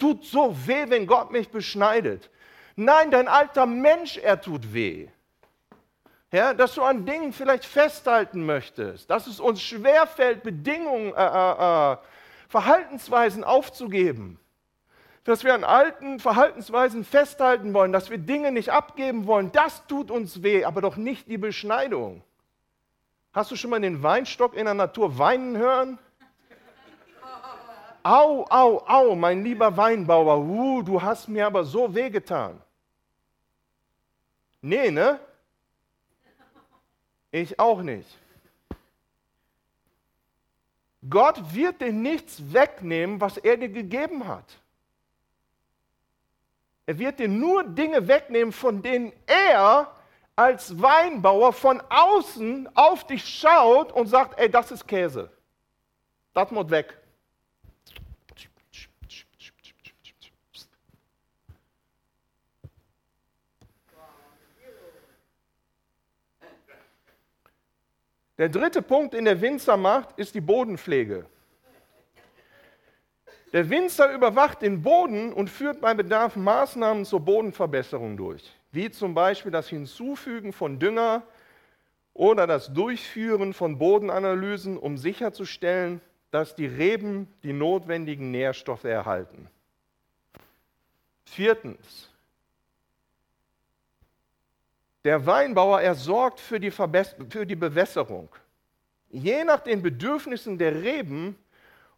Tut 0.00 0.24
so 0.24 0.56
weh, 0.66 0.86
wenn 0.88 1.06
Gott 1.06 1.30
mich 1.30 1.48
beschneidet. 1.50 2.28
Nein, 2.74 3.12
dein 3.12 3.28
alter 3.28 3.66
Mensch, 3.66 4.16
er 4.16 4.40
tut 4.40 4.74
weh. 4.74 5.06
Ja, 6.32 6.54
dass 6.54 6.74
du 6.74 6.82
an 6.82 7.06
Dingen 7.06 7.32
vielleicht 7.32 7.64
festhalten 7.64 8.44
möchtest, 8.44 9.10
dass 9.10 9.28
es 9.28 9.38
uns 9.38 9.62
schwerfällt, 9.62 10.42
Bedingungen, 10.42 11.14
äh, 11.14 11.24
äh, 11.24 11.92
äh 11.92 11.96
Verhaltensweisen 12.48 13.44
aufzugeben 13.44 14.40
dass 15.24 15.44
wir 15.44 15.54
an 15.54 15.64
alten 15.64 16.18
Verhaltensweisen 16.18 17.04
festhalten 17.04 17.74
wollen, 17.74 17.92
dass 17.92 18.10
wir 18.10 18.18
Dinge 18.18 18.52
nicht 18.52 18.70
abgeben 18.70 19.26
wollen, 19.26 19.52
das 19.52 19.86
tut 19.86 20.10
uns 20.10 20.42
weh, 20.42 20.64
aber 20.64 20.80
doch 20.80 20.96
nicht 20.96 21.28
die 21.28 21.38
Beschneidung. 21.38 22.22
Hast 23.32 23.50
du 23.50 23.56
schon 23.56 23.70
mal 23.70 23.80
den 23.80 24.02
Weinstock 24.02 24.54
in 24.54 24.64
der 24.64 24.74
Natur 24.74 25.18
weinen 25.18 25.56
hören? 25.56 25.98
Au, 28.02 28.46
au, 28.48 28.82
au, 28.86 29.14
mein 29.14 29.44
lieber 29.44 29.76
Weinbauer, 29.76 30.38
uh, 30.38 30.82
du 30.82 31.00
hast 31.00 31.28
mir 31.28 31.46
aber 31.46 31.64
so 31.64 31.94
wehgetan. 31.94 32.60
Nee, 34.62 34.90
ne? 34.90 35.18
Ich 37.30 37.58
auch 37.58 37.82
nicht. 37.82 38.08
Gott 41.08 41.54
wird 41.54 41.80
dir 41.80 41.92
nichts 41.92 42.42
wegnehmen, 42.52 43.20
was 43.20 43.38
er 43.38 43.56
dir 43.56 43.68
gegeben 43.68 44.26
hat. 44.26 44.44
Er 46.86 46.98
wird 46.98 47.18
dir 47.18 47.28
nur 47.28 47.64
Dinge 47.64 48.06
wegnehmen, 48.06 48.52
von 48.52 48.82
denen 48.82 49.12
er 49.26 49.94
als 50.36 50.80
Weinbauer 50.80 51.52
von 51.52 51.82
außen 51.88 52.68
auf 52.74 53.06
dich 53.06 53.24
schaut 53.24 53.92
und 53.92 54.08
sagt, 54.08 54.38
ey, 54.38 54.50
das 54.50 54.70
ist 54.72 54.86
Käse. 54.86 55.30
Das 56.34 56.50
muss 56.50 56.68
weg. 56.70 56.99
Der 68.40 68.48
dritte 68.48 68.80
Punkt 68.80 69.12
in 69.12 69.26
der 69.26 69.38
Winzer 69.42 69.76
macht, 69.76 70.18
ist 70.18 70.34
die 70.34 70.40
Bodenpflege. 70.40 71.26
Der 73.52 73.68
Winzer 73.68 74.14
überwacht 74.14 74.62
den 74.62 74.80
Boden 74.80 75.34
und 75.34 75.50
führt 75.50 75.82
bei 75.82 75.92
Bedarf 75.92 76.36
Maßnahmen 76.36 77.04
zur 77.04 77.20
Bodenverbesserung 77.20 78.16
durch, 78.16 78.50
wie 78.72 78.90
zum 78.90 79.12
Beispiel 79.12 79.52
das 79.52 79.68
Hinzufügen 79.68 80.54
von 80.54 80.78
Dünger 80.78 81.22
oder 82.14 82.46
das 82.46 82.72
Durchführen 82.72 83.52
von 83.52 83.76
Bodenanalysen, 83.76 84.78
um 84.78 84.96
sicherzustellen, 84.96 86.00
dass 86.30 86.54
die 86.54 86.64
Reben 86.64 87.28
die 87.42 87.52
notwendigen 87.52 88.30
Nährstoffe 88.30 88.84
erhalten. 88.84 89.50
Viertens. 91.26 92.08
Der 95.04 95.24
Weinbauer, 95.24 95.80
er 95.80 95.94
sorgt 95.94 96.40
für 96.40 96.60
die, 96.60 96.70
für 96.70 97.46
die 97.46 97.56
Bewässerung. 97.56 98.28
Je 99.08 99.44
nach 99.44 99.60
den 99.60 99.82
Bedürfnissen 99.82 100.58
der 100.58 100.82
Reben 100.82 101.36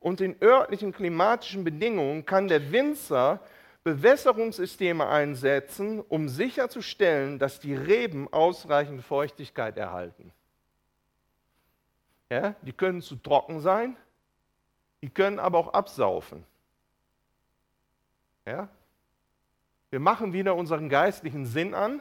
und 0.00 0.20
den 0.20 0.40
örtlichen 0.40 0.92
klimatischen 0.92 1.64
Bedingungen 1.64 2.24
kann 2.24 2.48
der 2.48 2.72
Winzer 2.72 3.40
Bewässerungssysteme 3.84 5.08
einsetzen, 5.08 6.00
um 6.00 6.28
sicherzustellen, 6.28 7.40
dass 7.40 7.58
die 7.58 7.74
Reben 7.74 8.32
ausreichend 8.32 9.02
Feuchtigkeit 9.02 9.76
erhalten. 9.76 10.32
Ja, 12.30 12.54
die 12.62 12.72
können 12.72 13.02
zu 13.02 13.16
trocken 13.16 13.60
sein, 13.60 13.96
die 15.02 15.10
können 15.10 15.40
aber 15.40 15.58
auch 15.58 15.74
absaufen. 15.74 16.44
Ja? 18.46 18.68
Wir 19.90 20.00
machen 20.00 20.32
wieder 20.32 20.54
unseren 20.54 20.88
geistlichen 20.88 21.44
Sinn 21.44 21.74
an 21.74 22.00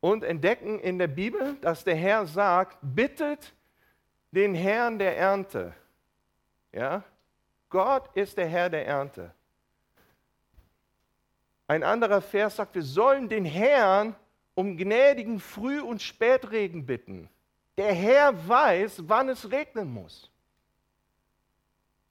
und 0.00 0.24
entdecken 0.24 0.78
in 0.78 0.98
der 0.98 1.08
Bibel, 1.08 1.56
dass 1.60 1.84
der 1.84 1.96
Herr 1.96 2.26
sagt, 2.26 2.78
bittet 2.82 3.54
den 4.32 4.54
Herrn 4.54 4.98
der 4.98 5.16
Ernte. 5.16 5.74
Ja? 6.72 7.04
Gott 7.68 8.08
ist 8.14 8.36
der 8.36 8.46
Herr 8.46 8.70
der 8.70 8.86
Ernte. 8.86 9.32
Ein 11.66 11.84
anderer 11.84 12.20
Vers 12.20 12.56
sagt, 12.56 12.74
wir 12.74 12.82
sollen 12.82 13.28
den 13.28 13.44
Herrn 13.44 14.16
um 14.54 14.76
gnädigen 14.76 15.38
Früh- 15.38 15.80
und 15.80 16.02
Spätregen 16.02 16.84
bitten. 16.84 17.28
Der 17.76 17.94
Herr 17.94 18.48
weiß, 18.48 19.04
wann 19.06 19.28
es 19.28 19.50
regnen 19.50 19.92
muss. 19.92 20.30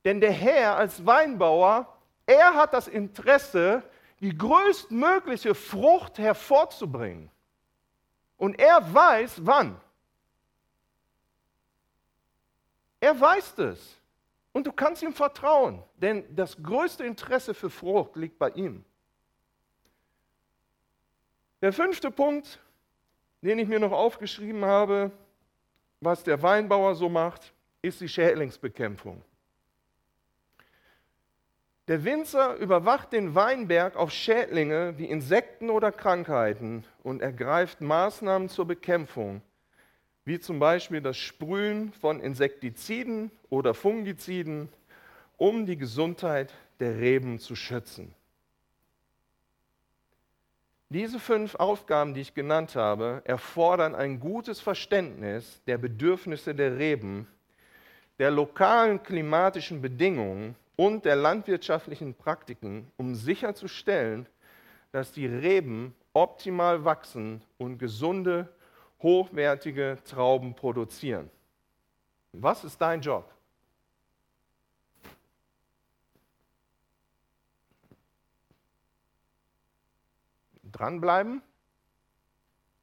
Denn 0.05 0.21
der 0.21 0.31
Herr 0.31 0.77
als 0.77 1.05
Weinbauer, 1.05 1.93
er 2.25 2.55
hat 2.55 2.73
das 2.73 2.87
Interesse, 2.87 3.83
die 4.21 4.37
größtmögliche 4.37 5.53
Frucht 5.55 6.17
hervorzubringen. 6.17 7.29
Und 8.39 8.57
er 8.57 8.91
weiß 8.91 9.45
wann. 9.45 9.79
Er 12.99 13.19
weiß 13.19 13.59
es. 13.59 13.97
Und 14.51 14.65
du 14.65 14.71
kannst 14.71 15.03
ihm 15.03 15.13
vertrauen, 15.13 15.83
denn 15.95 16.25
das 16.35 16.57
größte 16.61 17.05
Interesse 17.05 17.53
für 17.53 17.69
Frucht 17.69 18.15
liegt 18.15 18.39
bei 18.39 18.49
ihm. 18.51 18.83
Der 21.61 21.71
fünfte 21.71 22.09
Punkt, 22.09 22.59
den 23.41 23.59
ich 23.59 23.67
mir 23.67 23.79
noch 23.79 23.91
aufgeschrieben 23.91 24.65
habe, 24.65 25.11
was 25.99 26.23
der 26.23 26.41
Weinbauer 26.41 26.95
so 26.95 27.09
macht, 27.09 27.53
ist 27.81 28.01
die 28.01 28.09
Schädlingsbekämpfung. 28.09 29.21
Der 31.89 32.03
Winzer 32.03 32.53
überwacht 32.57 33.13
den 33.13 33.33
Weinberg 33.33 33.95
auf 33.95 34.11
Schädlinge 34.11 34.93
wie 34.99 35.05
Insekten 35.05 35.71
oder 35.71 35.91
Krankheiten 35.91 36.83
und 37.01 37.19
ergreift 37.23 37.81
Maßnahmen 37.81 38.47
zur 38.47 38.67
Bekämpfung, 38.67 39.41
wie 40.23 40.39
zum 40.39 40.59
Beispiel 40.59 41.01
das 41.01 41.17
Sprühen 41.17 41.91
von 41.93 42.19
Insektiziden 42.19 43.31
oder 43.49 43.73
Fungiziden, 43.73 44.69
um 45.37 45.65
die 45.65 45.77
Gesundheit 45.77 46.53
der 46.79 46.99
Reben 46.99 47.39
zu 47.39 47.55
schützen. 47.55 48.13
Diese 50.89 51.19
fünf 51.19 51.55
Aufgaben, 51.55 52.13
die 52.13 52.21
ich 52.21 52.35
genannt 52.35 52.75
habe, 52.75 53.23
erfordern 53.25 53.95
ein 53.95 54.19
gutes 54.19 54.61
Verständnis 54.61 55.63
der 55.65 55.79
Bedürfnisse 55.79 56.53
der 56.53 56.77
Reben, 56.77 57.25
der 58.19 58.29
lokalen 58.29 59.01
klimatischen 59.01 59.81
Bedingungen 59.81 60.55
und 60.79 61.03
der 61.03 61.17
landwirtschaftlichen 61.17 62.13
Praktiken, 62.13 62.89
um 62.95 63.13
sicherzustellen, 63.13 64.27
dass 64.93 65.11
die 65.11 65.25
Reben 65.25 65.93
optimal 66.13 66.85
wachsen 66.85 67.41
und 67.57 67.79
gesunde, 67.79 68.47
hochwertige 69.01 69.97
Trauben 70.05 70.55
produzieren. 70.55 71.29
Was 72.31 72.63
ist 72.63 72.79
dein 72.79 73.01
Job? 73.01 73.29
Dranbleiben? 80.63 81.41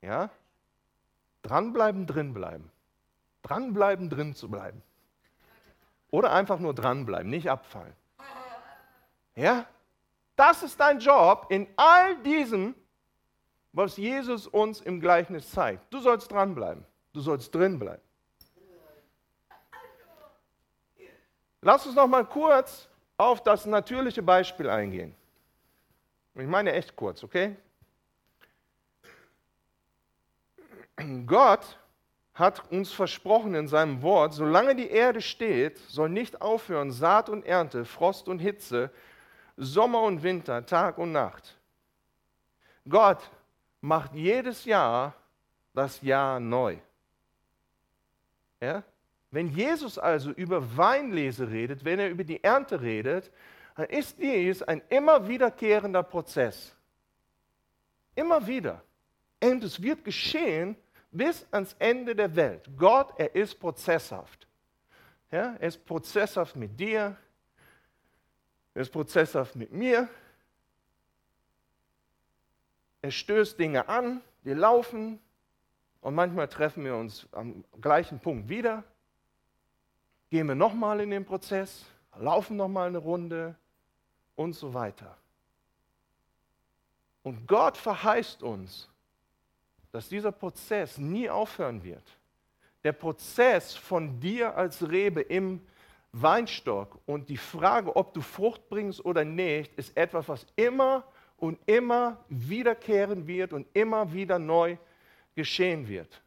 Ja? 0.03 0.29
Dranbleiben, 1.41 2.07
drinbleiben. 2.07 2.71
Dranbleiben, 3.41 4.11
drin 4.11 4.35
zu 4.35 4.51
bleiben. 4.51 4.83
Oder 6.17 6.33
einfach 6.33 6.59
nur 6.61 6.73
dranbleiben, 6.73 7.29
nicht 7.29 7.51
abfallen. 7.51 7.93
Ja? 9.35 9.67
Das 10.35 10.63
ist 10.63 10.81
dein 10.81 10.99
Job 10.99 11.49
in 11.51 11.69
all 11.77 12.17
diesem, 12.23 12.75
was 13.73 13.99
Jesus 13.99 14.47
uns 14.47 14.81
im 14.81 14.99
Gleichnis 14.99 15.51
zeigt. 15.51 15.93
Du 15.93 16.01
sollst 16.01 16.33
dranbleiben. 16.33 16.87
Du 17.13 17.21
sollst 17.21 17.55
drinbleiben. 17.55 18.01
Lass 21.61 21.85
uns 21.85 21.95
noch 21.95 22.07
mal 22.07 22.25
kurz 22.25 22.89
auf 23.19 23.43
das 23.43 23.67
natürliche 23.67 24.23
Beispiel 24.23 24.71
eingehen. 24.71 25.15
Ich 26.35 26.47
meine 26.47 26.73
echt 26.73 26.97
kurz, 26.97 27.25
okay? 27.25 27.57
Gott 31.27 31.79
hat 32.37 32.71
uns 32.71 32.93
versprochen 32.93 33.55
in 33.55 33.67
seinem 33.67 34.03
Wort, 34.03 34.35
solange 34.35 34.77
die 34.77 34.91
Erde 34.91 35.23
steht, 35.23 35.79
soll 35.89 36.11
nicht 36.11 36.43
aufhören 36.43 36.93
Saat 36.93 37.31
und 37.31 37.47
Ernte, 37.47 37.87
Frost 37.87 38.29
und 38.29 38.41
Hitze, 38.41 38.91
Sommer 39.57 40.03
und 40.03 40.23
Winter, 40.23 40.65
Tag 40.67 40.99
und 40.99 41.13
Nacht. 41.13 41.57
Gott 42.87 43.31
macht 43.81 44.15
jedes 44.15 44.67
Jahr 44.67 45.15
das 45.73 46.03
Jahr 46.03 46.39
neu. 46.39 46.77
Ja? 48.61 48.83
Wenn 49.31 49.49
Jesus 49.49 49.99
also 49.99 50.31
über 50.31 50.77
Weinlese 50.77 51.51
redet, 51.51 51.87
wenn 51.87 51.99
er 51.99 52.11
über 52.11 52.25
die 52.25 52.45
Ernte 52.45 52.83
redet, 52.83 53.33
dann 53.77 53.87
ist 53.87 54.19
dies 54.19 54.63
ein 54.63 54.83
immer 54.91 55.27
wiederkehrender 55.27 56.03
Prozess. 56.03 56.77
Immer 58.15 58.47
wieder. 58.47 58.83
Und 59.43 59.65
es 59.65 59.83
wird 59.83 60.05
geschehen, 60.05 60.77
bis 61.17 61.47
ans 61.51 61.75
Ende 61.79 62.15
der 62.15 62.35
Welt. 62.37 62.69
Gott, 62.77 63.13
er 63.19 63.35
ist 63.35 63.59
prozesshaft. 63.59 64.47
Ja, 65.31 65.55
er 65.55 65.69
ist 65.69 65.85
prozesshaft 65.85 66.57
mit 66.57 66.79
dir, 66.79 67.17
er 68.75 68.83
ist 68.83 68.91
prozesshaft 68.91 69.57
mit 69.57 69.73
mir. 69.73 70.09
Er 73.03 73.11
stößt 73.11 73.59
Dinge 73.59 73.89
an, 73.89 74.21
wir 74.43 74.55
laufen 74.55 75.19
und 76.01 76.15
manchmal 76.15 76.49
treffen 76.49 76.85
wir 76.85 76.97
uns 76.97 77.27
am 77.33 77.65
gleichen 77.81 78.21
Punkt 78.21 78.49
wieder. 78.49 78.85
Gehen 80.31 80.49
wir 80.49 80.55
nochmal 80.55 81.01
in 81.01 81.11
den 81.11 81.25
Prozess, 81.25 81.85
laufen 82.17 82.57
nochmal 82.57 82.89
eine 82.89 82.99
Runde 82.99 83.57
und 84.35 84.55
so 84.55 84.75
weiter. 84.75 85.17
Und 87.23 87.47
Gott 87.49 87.77
verheißt 87.77 88.43
uns, 88.43 88.89
dass 89.97 90.11
dieser 90.11 90.31
Prozess 90.31 90.99
nie 90.99 91.31
aufhören 91.31 91.83
wird. 91.83 92.07
Der 92.85 92.93
Prozess 92.93 93.75
von 93.75 94.21
dir 94.21 94.55
als 94.55 94.87
Rebe 94.87 95.23
im 95.23 95.67
Weinstock 96.13 97.01
und 97.07 97.31
die 97.31 97.39
Frage, 97.39 97.97
ob 97.97 98.13
du 98.13 98.21
Frucht 98.21 98.69
bringst 98.69 99.03
oder 99.03 99.25
nicht, 99.25 99.73
ist 99.79 99.97
etwas, 99.97 100.29
was 100.29 100.45
immer 100.55 101.03
und 101.39 101.59
immer 101.65 102.23
wiederkehren 102.29 103.27
wird 103.27 103.55
und 103.55 103.67
immer 103.73 104.13
wieder 104.13 104.39
neu 104.39 104.77
geschehen 105.35 105.89
wird. 105.89 106.21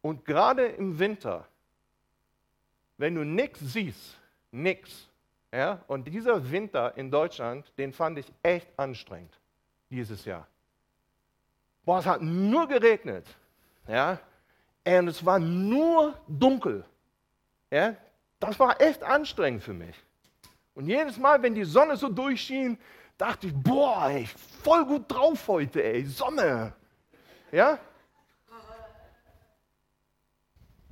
Und 0.00 0.24
gerade 0.24 0.64
im 0.64 0.98
Winter, 0.98 1.46
wenn 2.96 3.14
du 3.14 3.22
nichts 3.22 3.60
siehst, 3.60 4.16
nichts, 4.50 5.10
ja? 5.56 5.80
Und 5.86 6.06
dieser 6.06 6.50
Winter 6.50 6.96
in 6.96 7.10
Deutschland, 7.10 7.72
den 7.78 7.92
fand 7.92 8.18
ich 8.18 8.26
echt 8.42 8.68
anstrengend 8.78 9.38
dieses 9.90 10.24
Jahr. 10.24 10.46
Boah, 11.84 12.00
es 12.00 12.06
hat 12.06 12.20
nur 12.20 12.68
geregnet. 12.68 13.26
Ja? 13.88 14.18
Und 14.84 15.08
es 15.08 15.24
war 15.24 15.38
nur 15.38 16.14
dunkel. 16.28 16.84
Ja? 17.70 17.94
Das 18.38 18.58
war 18.58 18.80
echt 18.80 19.02
anstrengend 19.02 19.62
für 19.62 19.72
mich. 19.72 19.96
Und 20.74 20.88
jedes 20.88 21.16
Mal, 21.16 21.42
wenn 21.42 21.54
die 21.54 21.64
Sonne 21.64 21.96
so 21.96 22.08
durchschien, 22.08 22.78
dachte 23.16 23.46
ich, 23.46 23.54
boah, 23.54 24.10
ey, 24.10 24.28
voll 24.62 24.84
gut 24.84 25.04
drauf 25.08 25.48
heute, 25.48 25.82
ey, 25.82 26.04
Sonne. 26.04 26.74
Ja? 27.50 27.78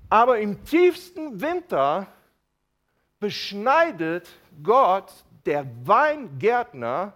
Aber 0.08 0.38
im 0.38 0.64
tiefsten 0.64 1.40
Winter 1.40 2.06
beschneidet 3.18 4.28
Gott, 4.62 5.12
der 5.46 5.66
Weingärtner, 5.86 7.12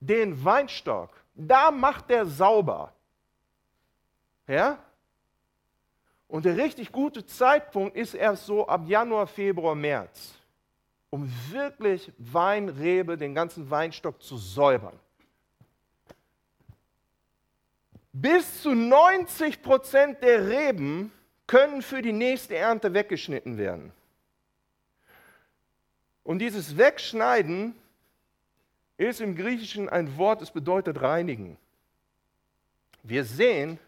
den 0.00 0.44
Weinstock. 0.44 1.10
Da 1.34 1.70
macht 1.70 2.10
er 2.10 2.26
sauber. 2.26 2.92
Ja? 4.46 4.78
Und 6.26 6.44
der 6.44 6.56
richtig 6.56 6.92
gute 6.92 7.24
Zeitpunkt 7.24 7.96
ist 7.96 8.14
erst 8.14 8.46
so 8.46 8.66
ab 8.66 8.82
Januar, 8.86 9.26
Februar, 9.26 9.74
März, 9.74 10.34
um 11.10 11.32
wirklich 11.50 12.12
Weinrebe, 12.18 13.16
den 13.16 13.34
ganzen 13.34 13.70
Weinstock 13.70 14.22
zu 14.22 14.36
säubern. 14.36 14.98
Bis 18.12 18.62
zu 18.62 18.74
90 18.74 19.62
Prozent 19.62 20.22
der 20.22 20.48
Reben 20.48 21.12
können 21.46 21.82
für 21.82 22.02
die 22.02 22.12
nächste 22.12 22.56
Ernte 22.56 22.92
weggeschnitten 22.92 23.56
werden. 23.56 23.92
Und 26.28 26.40
dieses 26.40 26.76
Wegschneiden 26.76 27.74
ist 28.98 29.22
im 29.22 29.34
Griechischen 29.34 29.88
ein 29.88 30.18
Wort, 30.18 30.42
es 30.42 30.50
bedeutet 30.50 31.00
reinigen. 31.00 31.56
Wir 33.02 33.24
sehen, 33.24 33.78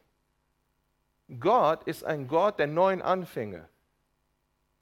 Gott 1.38 1.84
ist 1.84 2.02
ein 2.02 2.28
Gott 2.28 2.58
der 2.58 2.66
neuen 2.66 3.02
Anfänge. 3.02 3.68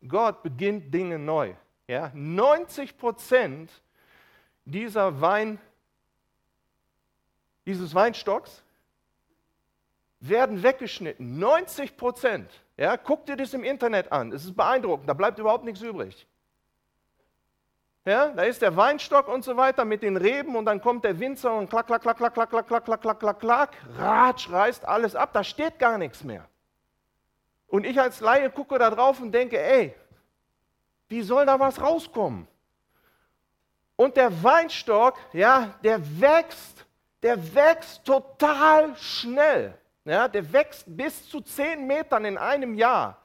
Gott 0.06 0.44
beginnt 0.44 0.94
Dinge 0.94 1.18
neu. 1.18 1.52
Ja? 1.88 2.12
90 2.14 2.96
Prozent 2.96 3.72
dieser 4.64 5.20
Wein, 5.20 5.59
dieses 7.66 7.92
Weinstocks 7.92 8.62
werden 10.20 10.62
weggeschnitten. 10.62 11.40
90 11.40 11.96
Prozent. 11.96 12.52
Ja? 12.76 12.96
Guck 12.96 13.26
dir 13.26 13.34
das 13.34 13.52
im 13.52 13.64
Internet 13.64 14.12
an. 14.12 14.30
Es 14.30 14.44
ist 14.44 14.54
beeindruckend. 14.54 15.09
Da 15.09 15.14
bleibt 15.14 15.40
überhaupt 15.40 15.64
nichts 15.64 15.80
übrig. 15.80 16.24
Ja, 18.09 18.28
da 18.28 18.44
ist 18.44 18.62
der 18.62 18.74
Weinstock 18.74 19.28
und 19.28 19.44
so 19.44 19.54
weiter 19.59 19.84
mit 19.84 20.02
den 20.02 20.16
Reben 20.16 20.56
und 20.56 20.64
dann 20.64 20.80
kommt 20.80 21.04
der 21.04 21.20
Winzer 21.20 21.52
und 21.52 21.68
klack, 21.68 21.86
klack, 21.86 22.00
klack, 22.00 22.16
klack, 22.16 22.32
klack, 22.32 22.48
klack, 22.48 22.66
klack, 22.66 22.84
klack, 22.86 23.02
klack, 23.02 23.20
klack, 23.20 23.38
klack, 23.38 23.76
ratsch, 23.98 24.50
reißt 24.50 24.86
alles 24.86 25.14
ab, 25.14 25.34
da 25.34 25.44
steht 25.44 25.78
gar 25.78 25.98
nichts 25.98 26.24
mehr. 26.24 26.48
Und 27.66 27.84
ich 27.84 28.00
als 28.00 28.20
Laie 28.20 28.48
gucke 28.48 28.78
da 28.78 28.88
drauf 28.88 29.20
und 29.20 29.30
denke, 29.30 29.61
ey, 29.61 29.94
wie 31.09 31.20
soll 31.20 31.44
da 31.44 31.61
was 31.61 31.82
rauskommen? 31.82 32.48
Und 33.94 34.16
der 34.16 34.42
Weinstock, 34.42 35.18
ja, 35.34 35.74
der 35.84 36.00
wächst, 36.18 36.86
der 37.22 37.54
wächst 37.54 38.06
total 38.06 38.96
schnell. 38.96 39.76
Ja, 40.06 40.28
der 40.28 40.50
wächst 40.50 40.84
bis 40.86 41.28
zu 41.28 41.42
zehn 41.42 41.86
Metern 41.86 42.24
in 42.24 42.38
einem 42.38 42.72
Jahr. 42.72 43.18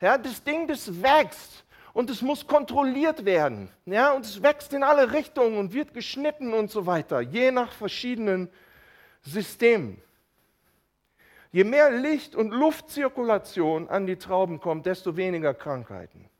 Ja, 0.00 0.18
das 0.18 0.42
Ding, 0.42 0.66
das 0.66 1.00
wächst 1.00 1.64
und 1.92 2.10
es 2.10 2.22
muss 2.22 2.46
kontrolliert 2.46 3.24
werden. 3.24 3.68
Ja, 3.86 4.12
und 4.12 4.24
es 4.24 4.42
wächst 4.42 4.72
in 4.72 4.82
alle 4.82 5.12
Richtungen 5.12 5.58
und 5.58 5.72
wird 5.72 5.94
geschnitten 5.94 6.52
und 6.52 6.70
so 6.70 6.86
weiter, 6.86 7.20
je 7.20 7.50
nach 7.50 7.72
verschiedenen 7.72 8.48
Systemen. 9.22 10.00
Je 11.52 11.64
mehr 11.64 11.90
Licht 11.90 12.36
und 12.36 12.50
Luftzirkulation 12.50 13.88
an 13.88 14.06
die 14.06 14.16
Trauben 14.16 14.60
kommt, 14.60 14.86
desto 14.86 15.16
weniger 15.16 15.52
Krankheiten. 15.52 16.30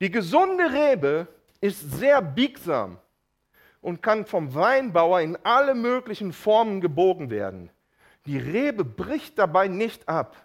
Die 0.00 0.10
gesunde 0.10 0.72
Rebe 0.72 1.28
ist 1.60 1.92
sehr 1.92 2.20
biegsam 2.20 2.98
und 3.80 4.02
kann 4.02 4.26
vom 4.26 4.54
Weinbauer 4.54 5.20
in 5.20 5.38
alle 5.44 5.74
möglichen 5.74 6.32
Formen 6.32 6.80
gebogen 6.80 7.30
werden. 7.30 7.70
Die 8.26 8.38
Rebe 8.38 8.84
bricht 8.84 9.38
dabei 9.38 9.68
nicht 9.68 10.08
ab. 10.08 10.36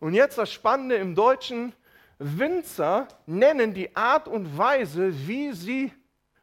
Und 0.00 0.14
jetzt 0.14 0.36
das 0.36 0.52
Spannende 0.52 0.96
im 0.96 1.14
Deutschen, 1.14 1.72
Winzer 2.22 3.08
nennen 3.26 3.74
die 3.74 3.94
Art 3.96 4.28
und 4.28 4.56
Weise, 4.56 5.12
wie 5.26 5.52
sie 5.52 5.92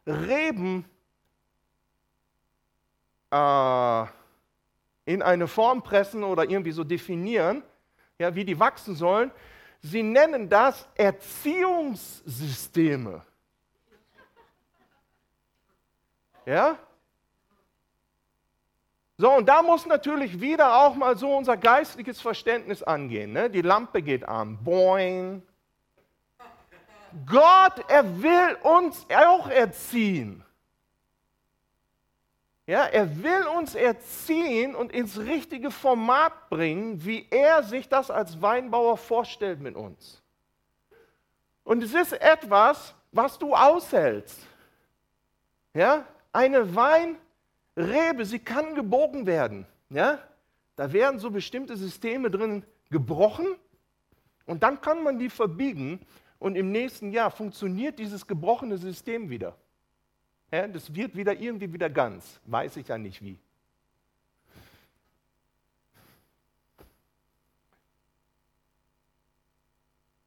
Reben 0.06 0.84
äh, 3.30 4.04
in 5.04 5.22
eine 5.22 5.48
Form 5.48 5.82
pressen 5.82 6.22
oder 6.24 6.48
irgendwie 6.48 6.72
so 6.72 6.84
definieren, 6.84 7.62
ja, 8.18 8.34
wie 8.34 8.44
die 8.44 8.58
wachsen 8.58 8.94
sollen. 8.94 9.30
Sie 9.80 10.02
nennen 10.02 10.48
das 10.48 10.88
Erziehungssysteme. 10.94 13.22
Ja? 16.44 16.78
So, 19.16 19.32
und 19.32 19.48
da 19.48 19.62
muss 19.62 19.86
natürlich 19.86 20.38
wieder 20.40 20.82
auch 20.82 20.94
mal 20.94 21.16
so 21.16 21.36
unser 21.36 21.56
geistliches 21.56 22.20
Verständnis 22.20 22.82
angehen. 22.82 23.32
Ne? 23.32 23.48
Die 23.50 23.62
Lampe 23.62 24.02
geht 24.02 24.28
an. 24.28 24.62
Boing. 24.62 25.42
Gott, 27.26 27.84
er 27.88 28.22
will 28.22 28.56
uns 28.62 29.06
auch 29.14 29.48
erziehen. 29.48 30.44
Ja, 32.66 32.84
er 32.84 33.22
will 33.22 33.46
uns 33.56 33.74
erziehen 33.74 34.76
und 34.76 34.92
ins 34.92 35.18
richtige 35.18 35.72
Format 35.72 36.48
bringen, 36.50 37.04
wie 37.04 37.26
er 37.30 37.64
sich 37.64 37.88
das 37.88 38.10
als 38.10 38.40
Weinbauer 38.40 38.96
vorstellt 38.96 39.60
mit 39.60 39.74
uns. 39.74 40.22
Und 41.64 41.82
es 41.82 41.94
ist 41.94 42.12
etwas, 42.12 42.94
was 43.10 43.38
du 43.38 43.54
aushältst. 43.54 44.38
Ja, 45.74 46.04
eine 46.32 46.74
Weinrebe, 46.76 48.24
sie 48.24 48.38
kann 48.38 48.74
gebogen 48.74 49.26
werden. 49.26 49.66
Ja, 49.88 50.20
da 50.76 50.92
werden 50.92 51.18
so 51.18 51.30
bestimmte 51.30 51.76
Systeme 51.76 52.30
drin 52.30 52.64
gebrochen 52.88 53.48
und 54.46 54.62
dann 54.62 54.80
kann 54.80 55.02
man 55.02 55.18
die 55.18 55.28
verbiegen 55.28 56.06
und 56.40 56.56
im 56.56 56.72
nächsten 56.72 57.12
Jahr 57.12 57.30
funktioniert 57.30 57.98
dieses 57.98 58.26
gebrochene 58.26 58.78
System 58.78 59.30
wieder. 59.30 59.56
Ja, 60.50 60.66
das 60.66 60.92
wird 60.92 61.14
wieder 61.14 61.38
irgendwie 61.38 61.72
wieder 61.72 61.88
ganz. 61.88 62.40
Weiß 62.46 62.76
ich 62.76 62.88
ja 62.88 62.98
nicht 62.98 63.22
wie. 63.22 63.38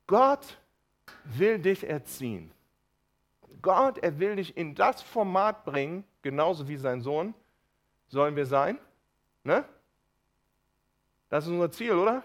Gott 0.08 0.58
will 1.24 1.60
dich 1.60 1.84
erziehen. 1.84 2.52
Gott, 3.62 3.98
er 3.98 4.20
will 4.20 4.36
dich 4.36 4.56
in 4.56 4.76
das 4.76 5.02
Format 5.02 5.66
bringen, 5.66 6.04
genauso 6.22 6.68
wie 6.68 6.78
sein 6.78 7.02
Sohn 7.02 7.34
sollen 8.08 8.36
wir 8.36 8.46
sein. 8.46 8.78
Ne? 9.44 9.66
Das 11.30 11.46
ist 11.46 11.50
unser 11.52 11.72
Ziel, 11.72 11.94
oder? 11.94 12.24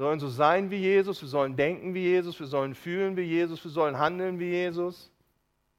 Wir 0.00 0.06
sollen 0.06 0.20
so 0.20 0.30
sein 0.30 0.70
wie 0.70 0.78
Jesus, 0.78 1.20
wir 1.20 1.28
sollen 1.28 1.56
denken 1.56 1.92
wie 1.92 2.00
Jesus, 2.00 2.40
wir 2.40 2.46
sollen 2.46 2.74
fühlen 2.74 3.18
wie 3.18 3.24
Jesus, 3.24 3.62
wir 3.62 3.70
sollen 3.70 3.98
handeln 3.98 4.38
wie 4.38 4.48
Jesus. 4.48 5.10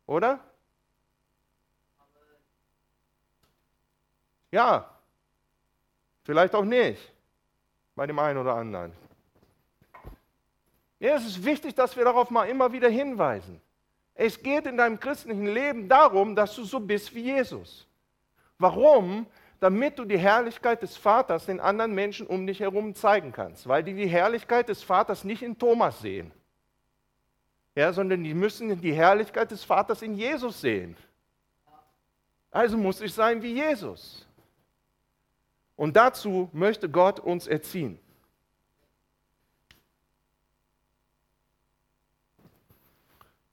Oder? 0.06 0.40
Ja, 4.52 4.88
vielleicht 6.22 6.54
auch 6.54 6.66
nicht, 6.66 7.02
bei 7.96 8.06
dem 8.06 8.20
einen 8.20 8.38
oder 8.38 8.54
anderen. 8.54 8.94
Ja, 11.00 11.16
es 11.16 11.26
ist 11.26 11.44
wichtig, 11.44 11.74
dass 11.74 11.98
wir 11.98 12.04
darauf 12.04 12.30
mal 12.30 12.48
immer 12.48 12.72
wieder 12.72 12.90
hinweisen. 12.90 13.60
Es 14.14 14.40
geht 14.40 14.68
in 14.68 14.78
deinem 14.78 15.00
christlichen 15.00 15.48
Leben 15.48 15.90
darum, 15.90 16.36
dass 16.36 16.56
du 16.56 16.64
so 16.64 16.80
bist 16.80 17.16
wie 17.16 17.24
Jesus. 17.24 17.88
Warum? 18.60 19.26
Damit 19.62 19.98
du 19.98 20.04
die 20.04 20.20
Herrlichkeit 20.20 20.82
des 20.82 20.98
Vaters 20.98 21.46
den 21.46 21.62
anderen 21.62 21.94
Menschen 21.94 22.28
um 22.28 22.46
dich 22.46 22.60
herum 22.60 22.96
zeigen 22.96 23.32
kannst, 23.32 23.66
weil 23.70 23.84
die 23.84 23.94
die 23.94 24.08
Herrlichkeit 24.08 24.68
des 24.68 24.84
Vaters 24.84 25.24
nicht 25.24 25.42
in 25.42 25.58
Thomas 25.58 26.02
sehen 26.02 26.34
ja, 27.76 27.94
sondern 27.94 28.24
die 28.24 28.34
müssen 28.34 28.80
die 28.82 28.94
Herrlichkeit 28.94 29.52
des 29.52 29.64
Vaters 29.64 30.02
in 30.02 30.16
Jesus 30.16 30.60
sehen. 30.62 30.96
Also 32.50 32.78
muss 32.78 33.00
ich 33.00 33.14
sein 33.14 33.42
wie 33.42 33.54
Jesus. 33.54 34.28
Und 35.78 35.96
dazu 35.96 36.50
möchte 36.52 36.90
Gott 36.90 37.20
uns 37.20 37.48
erziehen. 37.48 37.98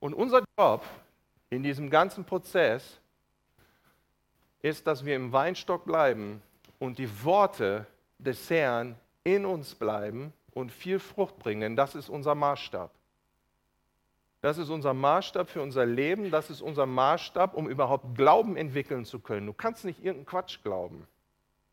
Und 0.00 0.14
unser 0.14 0.44
Job 0.58 0.84
in 1.50 1.62
diesem 1.62 1.88
ganzen 1.90 2.24
Prozess 2.24 2.98
ist, 4.62 4.86
dass 4.86 5.04
wir 5.04 5.16
im 5.16 5.32
Weinstock 5.32 5.84
bleiben 5.84 6.42
und 6.78 6.98
die 6.98 7.24
Worte 7.24 7.86
des 8.18 8.50
Herrn 8.50 8.96
in 9.24 9.46
uns 9.46 9.74
bleiben 9.74 10.32
und 10.52 10.72
viel 10.72 10.98
Frucht 10.98 11.38
bringen. 11.38 11.76
Das 11.76 11.94
ist 11.94 12.08
unser 12.08 12.34
Maßstab. 12.34 12.90
Das 14.40 14.58
ist 14.58 14.70
unser 14.70 14.94
Maßstab 14.94 15.48
für 15.48 15.62
unser 15.62 15.84
Leben. 15.84 16.30
Das 16.30 16.50
ist 16.50 16.60
unser 16.60 16.86
Maßstab, 16.86 17.54
um 17.54 17.68
überhaupt 17.68 18.16
Glauben 18.16 18.56
entwickeln 18.56 19.04
zu 19.04 19.18
können. 19.18 19.46
Du 19.46 19.52
kannst 19.52 19.84
nicht 19.84 19.98
irgendeinen 19.98 20.26
Quatsch 20.26 20.62
glauben. 20.62 21.06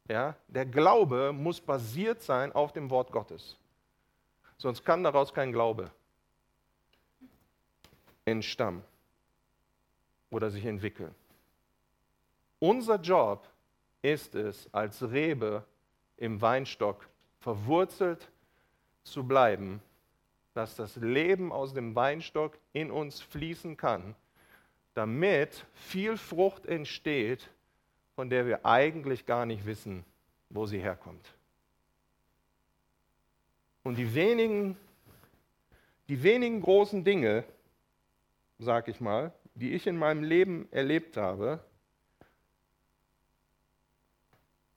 Ja? 0.07 0.35
Der 0.47 0.65
Glaube 0.65 1.31
muss 1.31 1.61
basiert 1.61 2.21
sein 2.21 2.51
auf 2.53 2.73
dem 2.73 2.89
Wort 2.89 3.11
Gottes. 3.11 3.57
Sonst 4.57 4.83
kann 4.83 5.03
daraus 5.03 5.33
kein 5.33 5.51
Glaube 5.51 5.91
entstammen 8.25 8.83
oder 10.31 10.49
sich 10.49 10.65
entwickeln. 10.65 11.13
Unser 12.65 12.99
Job 12.99 13.47
ist 14.01 14.35
es, 14.35 14.67
als 14.73 15.01
Rebe 15.03 15.63
im 16.17 16.41
Weinstock 16.41 17.07
verwurzelt 17.39 18.29
zu 19.03 19.23
bleiben 19.23 19.81
dass 20.55 20.77
das 20.77 20.95
Leben 20.95 21.51
aus 21.51 21.73
dem 21.73 21.95
Weinstock 21.95 22.57
in 22.71 22.89
uns 22.89 23.19
fließen 23.19 23.75
kann, 23.75 24.15
damit 24.93 25.65
viel 25.73 26.15
Frucht 26.15 26.65
entsteht, 26.65 27.49
von 28.15 28.29
der 28.29 28.47
wir 28.47 28.65
eigentlich 28.65 29.25
gar 29.25 29.45
nicht 29.45 29.65
wissen, 29.65 30.05
wo 30.49 30.65
sie 30.65 30.79
herkommt. 30.79 31.35
Und 33.83 33.97
die 33.97 34.15
wenigen, 34.15 34.77
die 36.07 36.23
wenigen 36.23 36.61
großen 36.61 37.03
Dinge, 37.03 37.43
sag 38.57 38.87
ich 38.87 39.01
mal, 39.01 39.33
die 39.55 39.73
ich 39.73 39.85
in 39.87 39.97
meinem 39.97 40.23
Leben 40.23 40.69
erlebt 40.71 41.17
habe, 41.17 41.59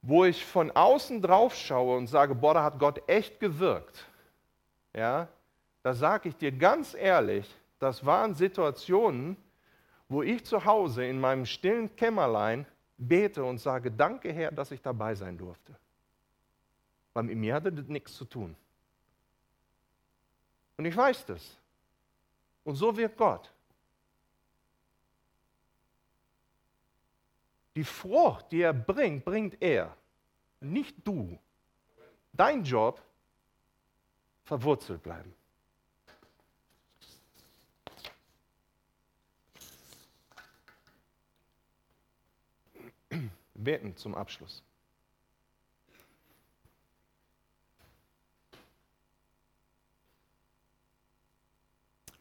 wo 0.09 0.25
ich 0.25 0.43
von 0.43 0.71
außen 0.71 1.21
drauf 1.21 1.55
schaue 1.55 1.99
und 1.99 2.07
sage, 2.07 2.35
boah, 2.35 2.55
da 2.55 2.65
hat 2.65 2.79
Gott 2.79 3.07
echt 3.07 3.39
gewirkt. 3.39 4.07
Ja, 4.95 5.29
da 5.83 5.93
sage 5.93 6.31
ich 6.31 6.37
dir 6.37 6.51
ganz 6.51 6.95
ehrlich, 6.95 7.47
das 7.79 8.07
waren 8.07 8.35
Situationen, 8.35 9.37
wo 10.09 10.23
ich 10.23 10.47
zu 10.47 10.65
Hause 10.65 11.05
in 11.05 11.21
meinem 11.21 11.45
stillen 11.45 11.95
Kämmerlein 11.95 12.65
bete 12.97 13.45
und 13.45 13.59
sage, 13.59 13.91
danke 13.91 14.33
Herr, 14.33 14.51
dass 14.51 14.71
ich 14.71 14.81
dabei 14.81 15.15
sein 15.15 15.37
durfte. 15.37 15.77
Weil 17.13 17.25
mit 17.25 17.37
mir 17.37 17.55
hatte 17.55 17.71
das 17.71 17.87
nichts 17.89 18.17
zu 18.17 18.25
tun. 18.25 18.57
Und 20.79 20.87
ich 20.87 20.97
weiß 20.97 21.27
das. 21.27 21.55
Und 22.65 22.77
so 22.77 22.97
wird 22.97 23.15
Gott. 23.15 23.53
Die 27.79 27.85
Frucht, 27.85 28.51
die 28.51 28.63
er 28.63 28.73
bringt, 28.73 29.25
bringt 29.25 29.63
er, 29.63 29.97
nicht 30.59 30.97
du. 31.07 31.39
Dein 32.33 32.65
Job, 32.65 33.01
verwurzelt 34.43 35.01
bleiben. 35.01 35.33
Beten 43.55 43.97
zum 43.97 44.17
Abschluss. 44.17 44.61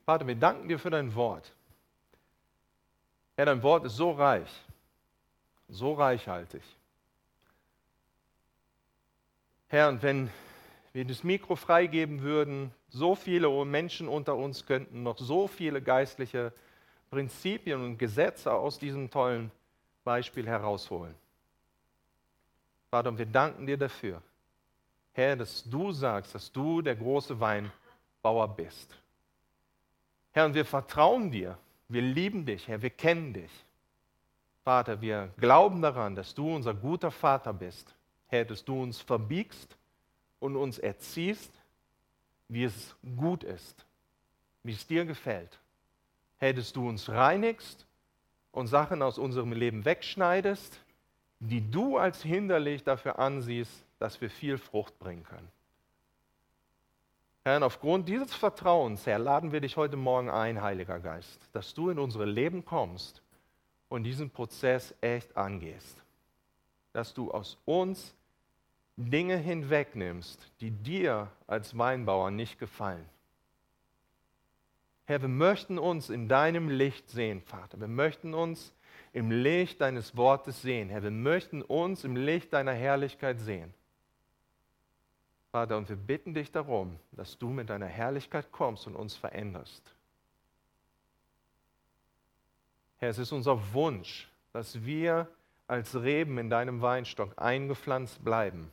Vater, 0.05 0.27
wir 0.27 0.35
danken 0.35 0.67
dir 0.67 0.77
für 0.77 0.91
dein 0.91 1.15
Wort. 1.15 1.51
Herr, 3.35 3.47
dein 3.47 3.63
Wort 3.63 3.85
ist 3.85 3.95
so 3.95 4.11
reich, 4.11 4.66
so 5.69 5.93
reichhaltig. 5.93 6.63
Herr, 9.67 9.89
und 9.89 10.01
wenn 10.01 10.29
wir 10.93 11.05
das 11.05 11.23
Mikro 11.23 11.55
freigeben 11.55 12.21
würden, 12.21 12.71
so 12.89 13.15
viele 13.15 13.49
Menschen 13.65 14.07
unter 14.07 14.35
uns 14.35 14.65
könnten 14.65 15.03
noch 15.03 15.17
so 15.17 15.47
viele 15.47 15.81
geistliche 15.81 16.53
Prinzipien 17.09 17.83
und 17.83 17.97
Gesetze 17.97 18.53
aus 18.53 18.79
diesem 18.79 19.09
tollen 19.09 19.51
Beispiel 20.03 20.47
herausholen. 20.47 21.13
Vater, 22.89 23.09
und 23.09 23.17
wir 23.17 23.25
danken 23.25 23.67
dir 23.67 23.77
dafür, 23.77 24.21
Herr, 25.11 25.35
dass 25.35 25.63
du 25.63 25.91
sagst, 25.91 26.33
dass 26.33 26.51
du 26.51 26.81
der 26.81 26.95
große 26.95 27.39
Weinbauer 27.39 28.47
bist. 28.55 28.95
Herr, 30.31 30.45
und 30.45 30.53
wir 30.53 30.65
vertrauen 30.65 31.29
dir, 31.29 31.57
wir 31.89 32.01
lieben 32.01 32.45
dich, 32.45 32.67
Herr, 32.67 32.81
wir 32.81 32.89
kennen 32.89 33.33
dich. 33.33 33.51
Vater, 34.67 34.99
wir 34.99 35.29
glauben 35.37 35.81
daran, 35.81 36.13
dass 36.13 36.35
du 36.35 36.53
unser 36.53 36.73
guter 36.73 37.09
Vater 37.09 37.53
bist. 37.53 37.95
Herr, 38.27 38.43
dass 38.43 38.65
du 38.65 38.83
uns 38.83 38.99
verbiegst 38.99 39.77
und 40.41 40.57
uns 40.57 40.77
erziehst, 40.77 41.53
wie 42.49 42.65
es 42.65 42.97
gut 43.15 43.45
ist, 43.45 43.85
wie 44.63 44.73
es 44.73 44.85
dir 44.85 45.05
gefällt. 45.05 45.57
Herr, 46.35 46.51
dass 46.51 46.73
du 46.73 46.85
uns 46.85 47.07
reinigst 47.07 47.87
und 48.51 48.67
Sachen 48.67 49.01
aus 49.01 49.17
unserem 49.17 49.53
Leben 49.53 49.85
wegschneidest, 49.85 50.81
die 51.39 51.71
du 51.71 51.97
als 51.97 52.21
hinderlich 52.21 52.83
dafür 52.83 53.19
ansiehst, 53.19 53.85
dass 53.99 54.19
wir 54.19 54.29
viel 54.29 54.57
Frucht 54.57 54.99
bringen 54.99 55.23
können. 55.23 55.47
Herr, 57.45 57.55
und 57.55 57.63
aufgrund 57.63 58.09
dieses 58.09 58.35
Vertrauens, 58.35 59.05
Herr, 59.05 59.19
laden 59.19 59.53
wir 59.53 59.61
dich 59.61 59.77
heute 59.77 59.95
Morgen 59.95 60.29
ein, 60.29 60.61
Heiliger 60.61 60.99
Geist, 60.99 61.39
dass 61.53 61.73
du 61.73 61.89
in 61.89 61.99
unsere 61.99 62.25
Leben 62.25 62.65
kommst 62.65 63.23
und 63.89 64.03
diesen 64.03 64.29
Prozess 64.29 64.93
echt 65.01 65.35
angehst. 65.35 66.03
Dass 66.93 67.13
du 67.13 67.31
aus 67.31 67.57
uns 67.65 68.15
Dinge 68.97 69.37
hinwegnimmst, 69.37 70.51
die 70.59 70.71
dir 70.71 71.31
als 71.45 71.77
Weinbauer 71.77 72.31
nicht 72.31 72.57
gefallen. 72.57 73.05
Herr, 75.05 75.21
wir 75.21 75.29
möchten 75.29 75.77
uns 75.77 76.09
in 76.09 76.27
deinem 76.27 76.69
Licht 76.69 77.09
sehen, 77.09 77.41
Vater. 77.41 77.79
Wir 77.79 77.87
möchten 77.87 78.33
uns 78.33 78.73
im 79.13 79.31
Licht 79.31 79.79
deines 79.79 80.17
Wortes 80.17 80.61
sehen. 80.61 80.89
Herr, 80.89 81.03
wir 81.03 81.11
möchten 81.11 81.61
uns 81.61 82.03
im 82.03 82.15
Licht 82.15 82.51
deiner 82.51 82.73
Herrlichkeit 82.73 83.39
sehen. 83.39 83.73
Vater, 85.51 85.77
und 85.77 85.87
wir 85.87 85.95
bitten 85.95 86.33
dich 86.33 86.51
darum, 86.51 86.99
dass 87.11 87.37
du 87.37 87.49
mit 87.49 87.69
deiner 87.69 87.85
Herrlichkeit 87.85 88.51
kommst 88.51 88.85
und 88.85 88.95
uns 88.95 89.15
veränderst. 89.15 89.93
Herr, 92.97 93.09
es 93.09 93.19
ist 93.19 93.31
unser 93.31 93.73
Wunsch, 93.73 94.27
dass 94.53 94.83
wir 94.83 95.27
als 95.67 95.95
Reben 96.01 96.37
in 96.37 96.49
deinem 96.49 96.81
Weinstock 96.81 97.33
eingepflanzt 97.37 98.23
bleiben. 98.23 98.71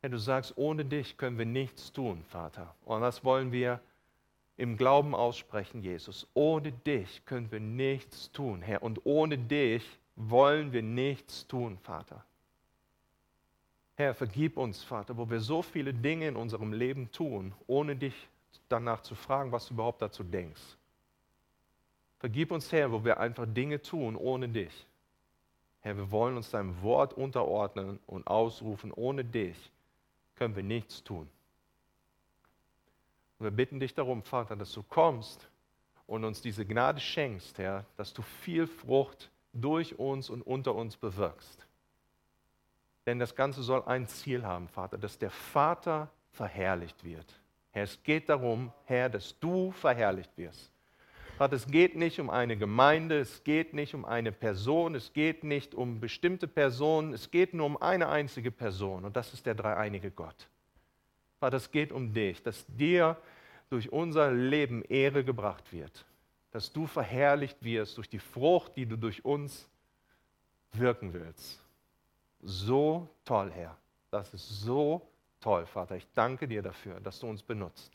Herr, 0.00 0.10
du 0.10 0.18
sagst, 0.18 0.54
ohne 0.56 0.84
dich 0.84 1.16
können 1.16 1.38
wir 1.38 1.46
nichts 1.46 1.92
tun, 1.92 2.24
Vater. 2.28 2.74
Und 2.84 3.02
das 3.02 3.24
wollen 3.24 3.52
wir 3.52 3.80
im 4.56 4.76
Glauben 4.76 5.14
aussprechen, 5.14 5.82
Jesus. 5.82 6.26
Ohne 6.34 6.72
dich 6.72 7.24
können 7.26 7.50
wir 7.52 7.60
nichts 7.60 8.32
tun, 8.32 8.62
Herr. 8.62 8.82
Und 8.82 9.04
ohne 9.04 9.38
dich 9.38 9.84
wollen 10.16 10.72
wir 10.72 10.82
nichts 10.82 11.46
tun, 11.46 11.78
Vater. 11.78 12.24
Herr, 13.94 14.14
vergib 14.14 14.56
uns, 14.56 14.82
Vater, 14.84 15.16
wo 15.16 15.28
wir 15.28 15.40
so 15.40 15.62
viele 15.62 15.92
Dinge 15.92 16.28
in 16.28 16.36
unserem 16.36 16.72
Leben 16.72 17.10
tun, 17.10 17.52
ohne 17.66 17.96
dich 17.96 18.14
danach 18.68 19.02
zu 19.02 19.14
fragen, 19.14 19.52
was 19.52 19.66
du 19.66 19.74
überhaupt 19.74 20.02
dazu 20.02 20.22
denkst. 20.22 20.77
Vergib 22.18 22.50
uns, 22.50 22.72
Herr, 22.72 22.90
wo 22.90 23.04
wir 23.04 23.20
einfach 23.20 23.46
Dinge 23.46 23.80
tun 23.80 24.16
ohne 24.16 24.48
dich. 24.48 24.86
Herr, 25.80 25.96
wir 25.96 26.10
wollen 26.10 26.36
uns 26.36 26.50
deinem 26.50 26.82
Wort 26.82 27.14
unterordnen 27.14 28.00
und 28.06 28.26
ausrufen, 28.26 28.92
ohne 28.92 29.24
dich 29.24 29.70
können 30.34 30.56
wir 30.56 30.62
nichts 30.62 31.02
tun. 31.02 31.28
Und 33.38 33.44
wir 33.44 33.50
bitten 33.50 33.78
dich 33.78 33.94
darum, 33.94 34.22
Vater, 34.22 34.56
dass 34.56 34.72
du 34.72 34.82
kommst 34.82 35.48
und 36.06 36.24
uns 36.24 36.42
diese 36.42 36.64
Gnade 36.64 37.00
schenkst, 37.00 37.58
Herr, 37.58 37.84
dass 37.96 38.12
du 38.12 38.22
viel 38.22 38.66
Frucht 38.66 39.30
durch 39.52 39.98
uns 39.98 40.28
und 40.28 40.42
unter 40.42 40.74
uns 40.74 40.96
bewirkst. 40.96 41.66
Denn 43.06 43.18
das 43.18 43.34
Ganze 43.34 43.62
soll 43.62 43.82
ein 43.84 44.06
Ziel 44.08 44.44
haben, 44.44 44.68
Vater, 44.68 44.98
dass 44.98 45.18
der 45.18 45.30
Vater 45.30 46.10
verherrlicht 46.32 47.04
wird. 47.04 47.40
Herr, 47.70 47.84
es 47.84 48.02
geht 48.02 48.28
darum, 48.28 48.72
Herr, 48.84 49.08
dass 49.08 49.38
du 49.38 49.70
verherrlicht 49.70 50.36
wirst. 50.36 50.72
Vater, 51.38 51.54
es 51.54 51.68
geht 51.68 51.94
nicht 51.94 52.18
um 52.18 52.30
eine 52.30 52.56
Gemeinde, 52.56 53.20
es 53.20 53.44
geht 53.44 53.72
nicht 53.72 53.94
um 53.94 54.04
eine 54.04 54.32
Person, 54.32 54.96
es 54.96 55.12
geht 55.12 55.44
nicht 55.44 55.72
um 55.72 56.00
bestimmte 56.00 56.48
Personen, 56.48 57.12
es 57.12 57.30
geht 57.30 57.54
nur 57.54 57.66
um 57.66 57.80
eine 57.80 58.08
einzige 58.08 58.50
Person 58.50 59.04
und 59.04 59.14
das 59.14 59.32
ist 59.32 59.46
der 59.46 59.54
dreieinige 59.54 60.10
Gott. 60.10 60.48
Vater, 61.38 61.58
es 61.58 61.70
geht 61.70 61.92
um 61.92 62.12
dich, 62.12 62.42
dass 62.42 62.66
dir 62.66 63.16
durch 63.70 63.92
unser 63.92 64.32
Leben 64.32 64.82
Ehre 64.82 65.22
gebracht 65.22 65.72
wird, 65.72 66.04
dass 66.50 66.72
du 66.72 66.88
verherrlicht 66.88 67.62
wirst 67.62 67.96
durch 67.98 68.08
die 68.08 68.18
Frucht, 68.18 68.76
die 68.76 68.86
du 68.86 68.96
durch 68.96 69.24
uns 69.24 69.68
wirken 70.72 71.12
willst. 71.12 71.64
So 72.42 73.08
toll, 73.24 73.52
Herr. 73.52 73.76
Das 74.10 74.34
ist 74.34 74.62
so 74.62 75.08
toll, 75.40 75.66
Vater. 75.66 75.94
Ich 75.94 76.06
danke 76.14 76.48
dir 76.48 76.62
dafür, 76.62 76.98
dass 76.98 77.20
du 77.20 77.28
uns 77.28 77.44
benutzt. 77.44 77.92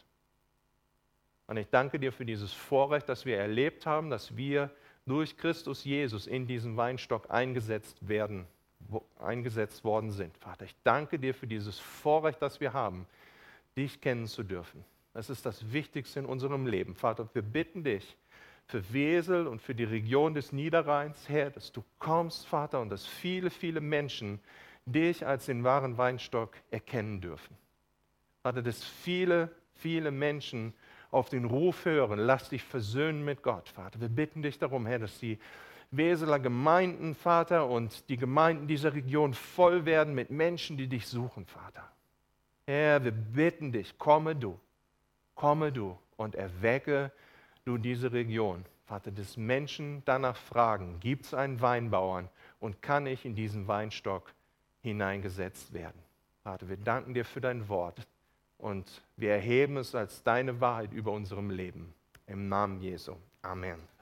Und 1.47 1.57
ich 1.57 1.67
danke 1.69 1.99
dir 1.99 2.11
für 2.11 2.25
dieses 2.25 2.53
Vorrecht, 2.53 3.09
das 3.09 3.25
wir 3.25 3.37
erlebt 3.37 3.85
haben, 3.85 4.09
dass 4.09 4.35
wir 4.37 4.69
durch 5.05 5.37
Christus 5.37 5.83
Jesus 5.83 6.27
in 6.27 6.47
diesen 6.47 6.77
Weinstock 6.77 7.29
eingesetzt 7.29 8.07
werden, 8.07 8.47
eingesetzt 9.19 9.83
worden 9.83 10.11
sind. 10.11 10.37
Vater, 10.37 10.65
ich 10.65 10.75
danke 10.83 11.19
dir 11.19 11.33
für 11.33 11.47
dieses 11.47 11.79
Vorrecht, 11.79 12.41
das 12.41 12.59
wir 12.61 12.73
haben, 12.73 13.05
dich 13.75 13.99
kennen 13.99 14.27
zu 14.27 14.43
dürfen. 14.43 14.85
Das 15.13 15.29
ist 15.29 15.45
das 15.45 15.71
Wichtigste 15.73 16.19
in 16.19 16.25
unserem 16.25 16.65
Leben. 16.65 16.95
Vater, 16.95 17.27
wir 17.33 17.41
bitten 17.41 17.83
dich 17.83 18.15
für 18.67 18.93
Wesel 18.93 19.47
und 19.47 19.61
für 19.61 19.75
die 19.75 19.83
Region 19.83 20.33
des 20.33 20.51
Niederrheins, 20.51 21.27
Herr, 21.27 21.51
dass 21.51 21.71
du 21.71 21.83
kommst, 21.99 22.47
Vater, 22.47 22.79
und 22.79 22.89
dass 22.89 23.05
viele, 23.05 23.49
viele 23.49 23.81
Menschen 23.81 24.39
dich 24.85 25.25
als 25.25 25.45
den 25.45 25.63
wahren 25.63 25.97
Weinstock 25.97 26.55
erkennen 26.71 27.21
dürfen. 27.21 27.55
Vater, 28.41 28.61
dass 28.61 28.83
viele, 28.83 29.51
viele 29.75 30.11
Menschen 30.11 30.73
auf 31.13 31.29
den 31.29 31.45
Ruf 31.45 31.85
hören, 31.85 32.19
lass 32.19 32.49
dich 32.49 32.63
versöhnen 32.63 33.23
mit 33.23 33.43
Gott, 33.43 33.69
Vater. 33.69 34.01
Wir 34.01 34.09
bitten 34.09 34.41
dich 34.41 34.57
darum, 34.57 34.85
Herr, 34.85 34.99
dass 34.99 35.19
die 35.19 35.37
Weseler 35.91 36.39
Gemeinden, 36.39 37.13
Vater, 37.13 37.67
und 37.69 38.09
die 38.09 38.17
Gemeinden 38.17 38.67
dieser 38.67 38.93
Region 38.93 39.33
voll 39.33 39.85
werden 39.85 40.15
mit 40.15 40.31
Menschen, 40.31 40.75
die 40.75 40.87
dich 40.87 41.07
suchen, 41.07 41.45
Vater. 41.45 41.87
Herr, 42.65 43.03
wir 43.03 43.11
bitten 43.11 43.71
dich, 43.71 43.97
komme 43.99 44.35
du, 44.35 44.59
komme 45.35 45.71
du 45.71 45.97
und 46.17 46.35
erwecke 46.35 47.11
du 47.63 47.77
diese 47.77 48.11
Region. 48.11 48.65
Vater, 48.85 49.11
dass 49.11 49.37
Menschen 49.37 50.01
danach 50.05 50.35
fragen, 50.35 50.99
gibt 50.99 51.25
es 51.25 51.33
einen 51.33 51.61
Weinbauern 51.61 52.27
und 52.59 52.81
kann 52.81 53.05
ich 53.05 53.23
in 53.23 53.35
diesen 53.35 53.67
Weinstock 53.67 54.33
hineingesetzt 54.81 55.73
werden? 55.73 56.01
Vater, 56.43 56.67
wir 56.69 56.77
danken 56.77 57.13
dir 57.13 57.23
für 57.23 57.39
dein 57.39 57.69
Wort 57.69 58.07
und 58.63 59.03
wir 59.17 59.31
erheben 59.31 59.75
es 59.75 59.93
als 59.93 60.23
deine 60.23 60.61
Wahrheit 60.61 60.93
über 60.93 61.11
unserem 61.11 61.49
Leben. 61.49 61.93
Im 62.27 62.47
Namen 62.47 62.79
Jesu. 62.79 63.15
Amen. 63.41 63.92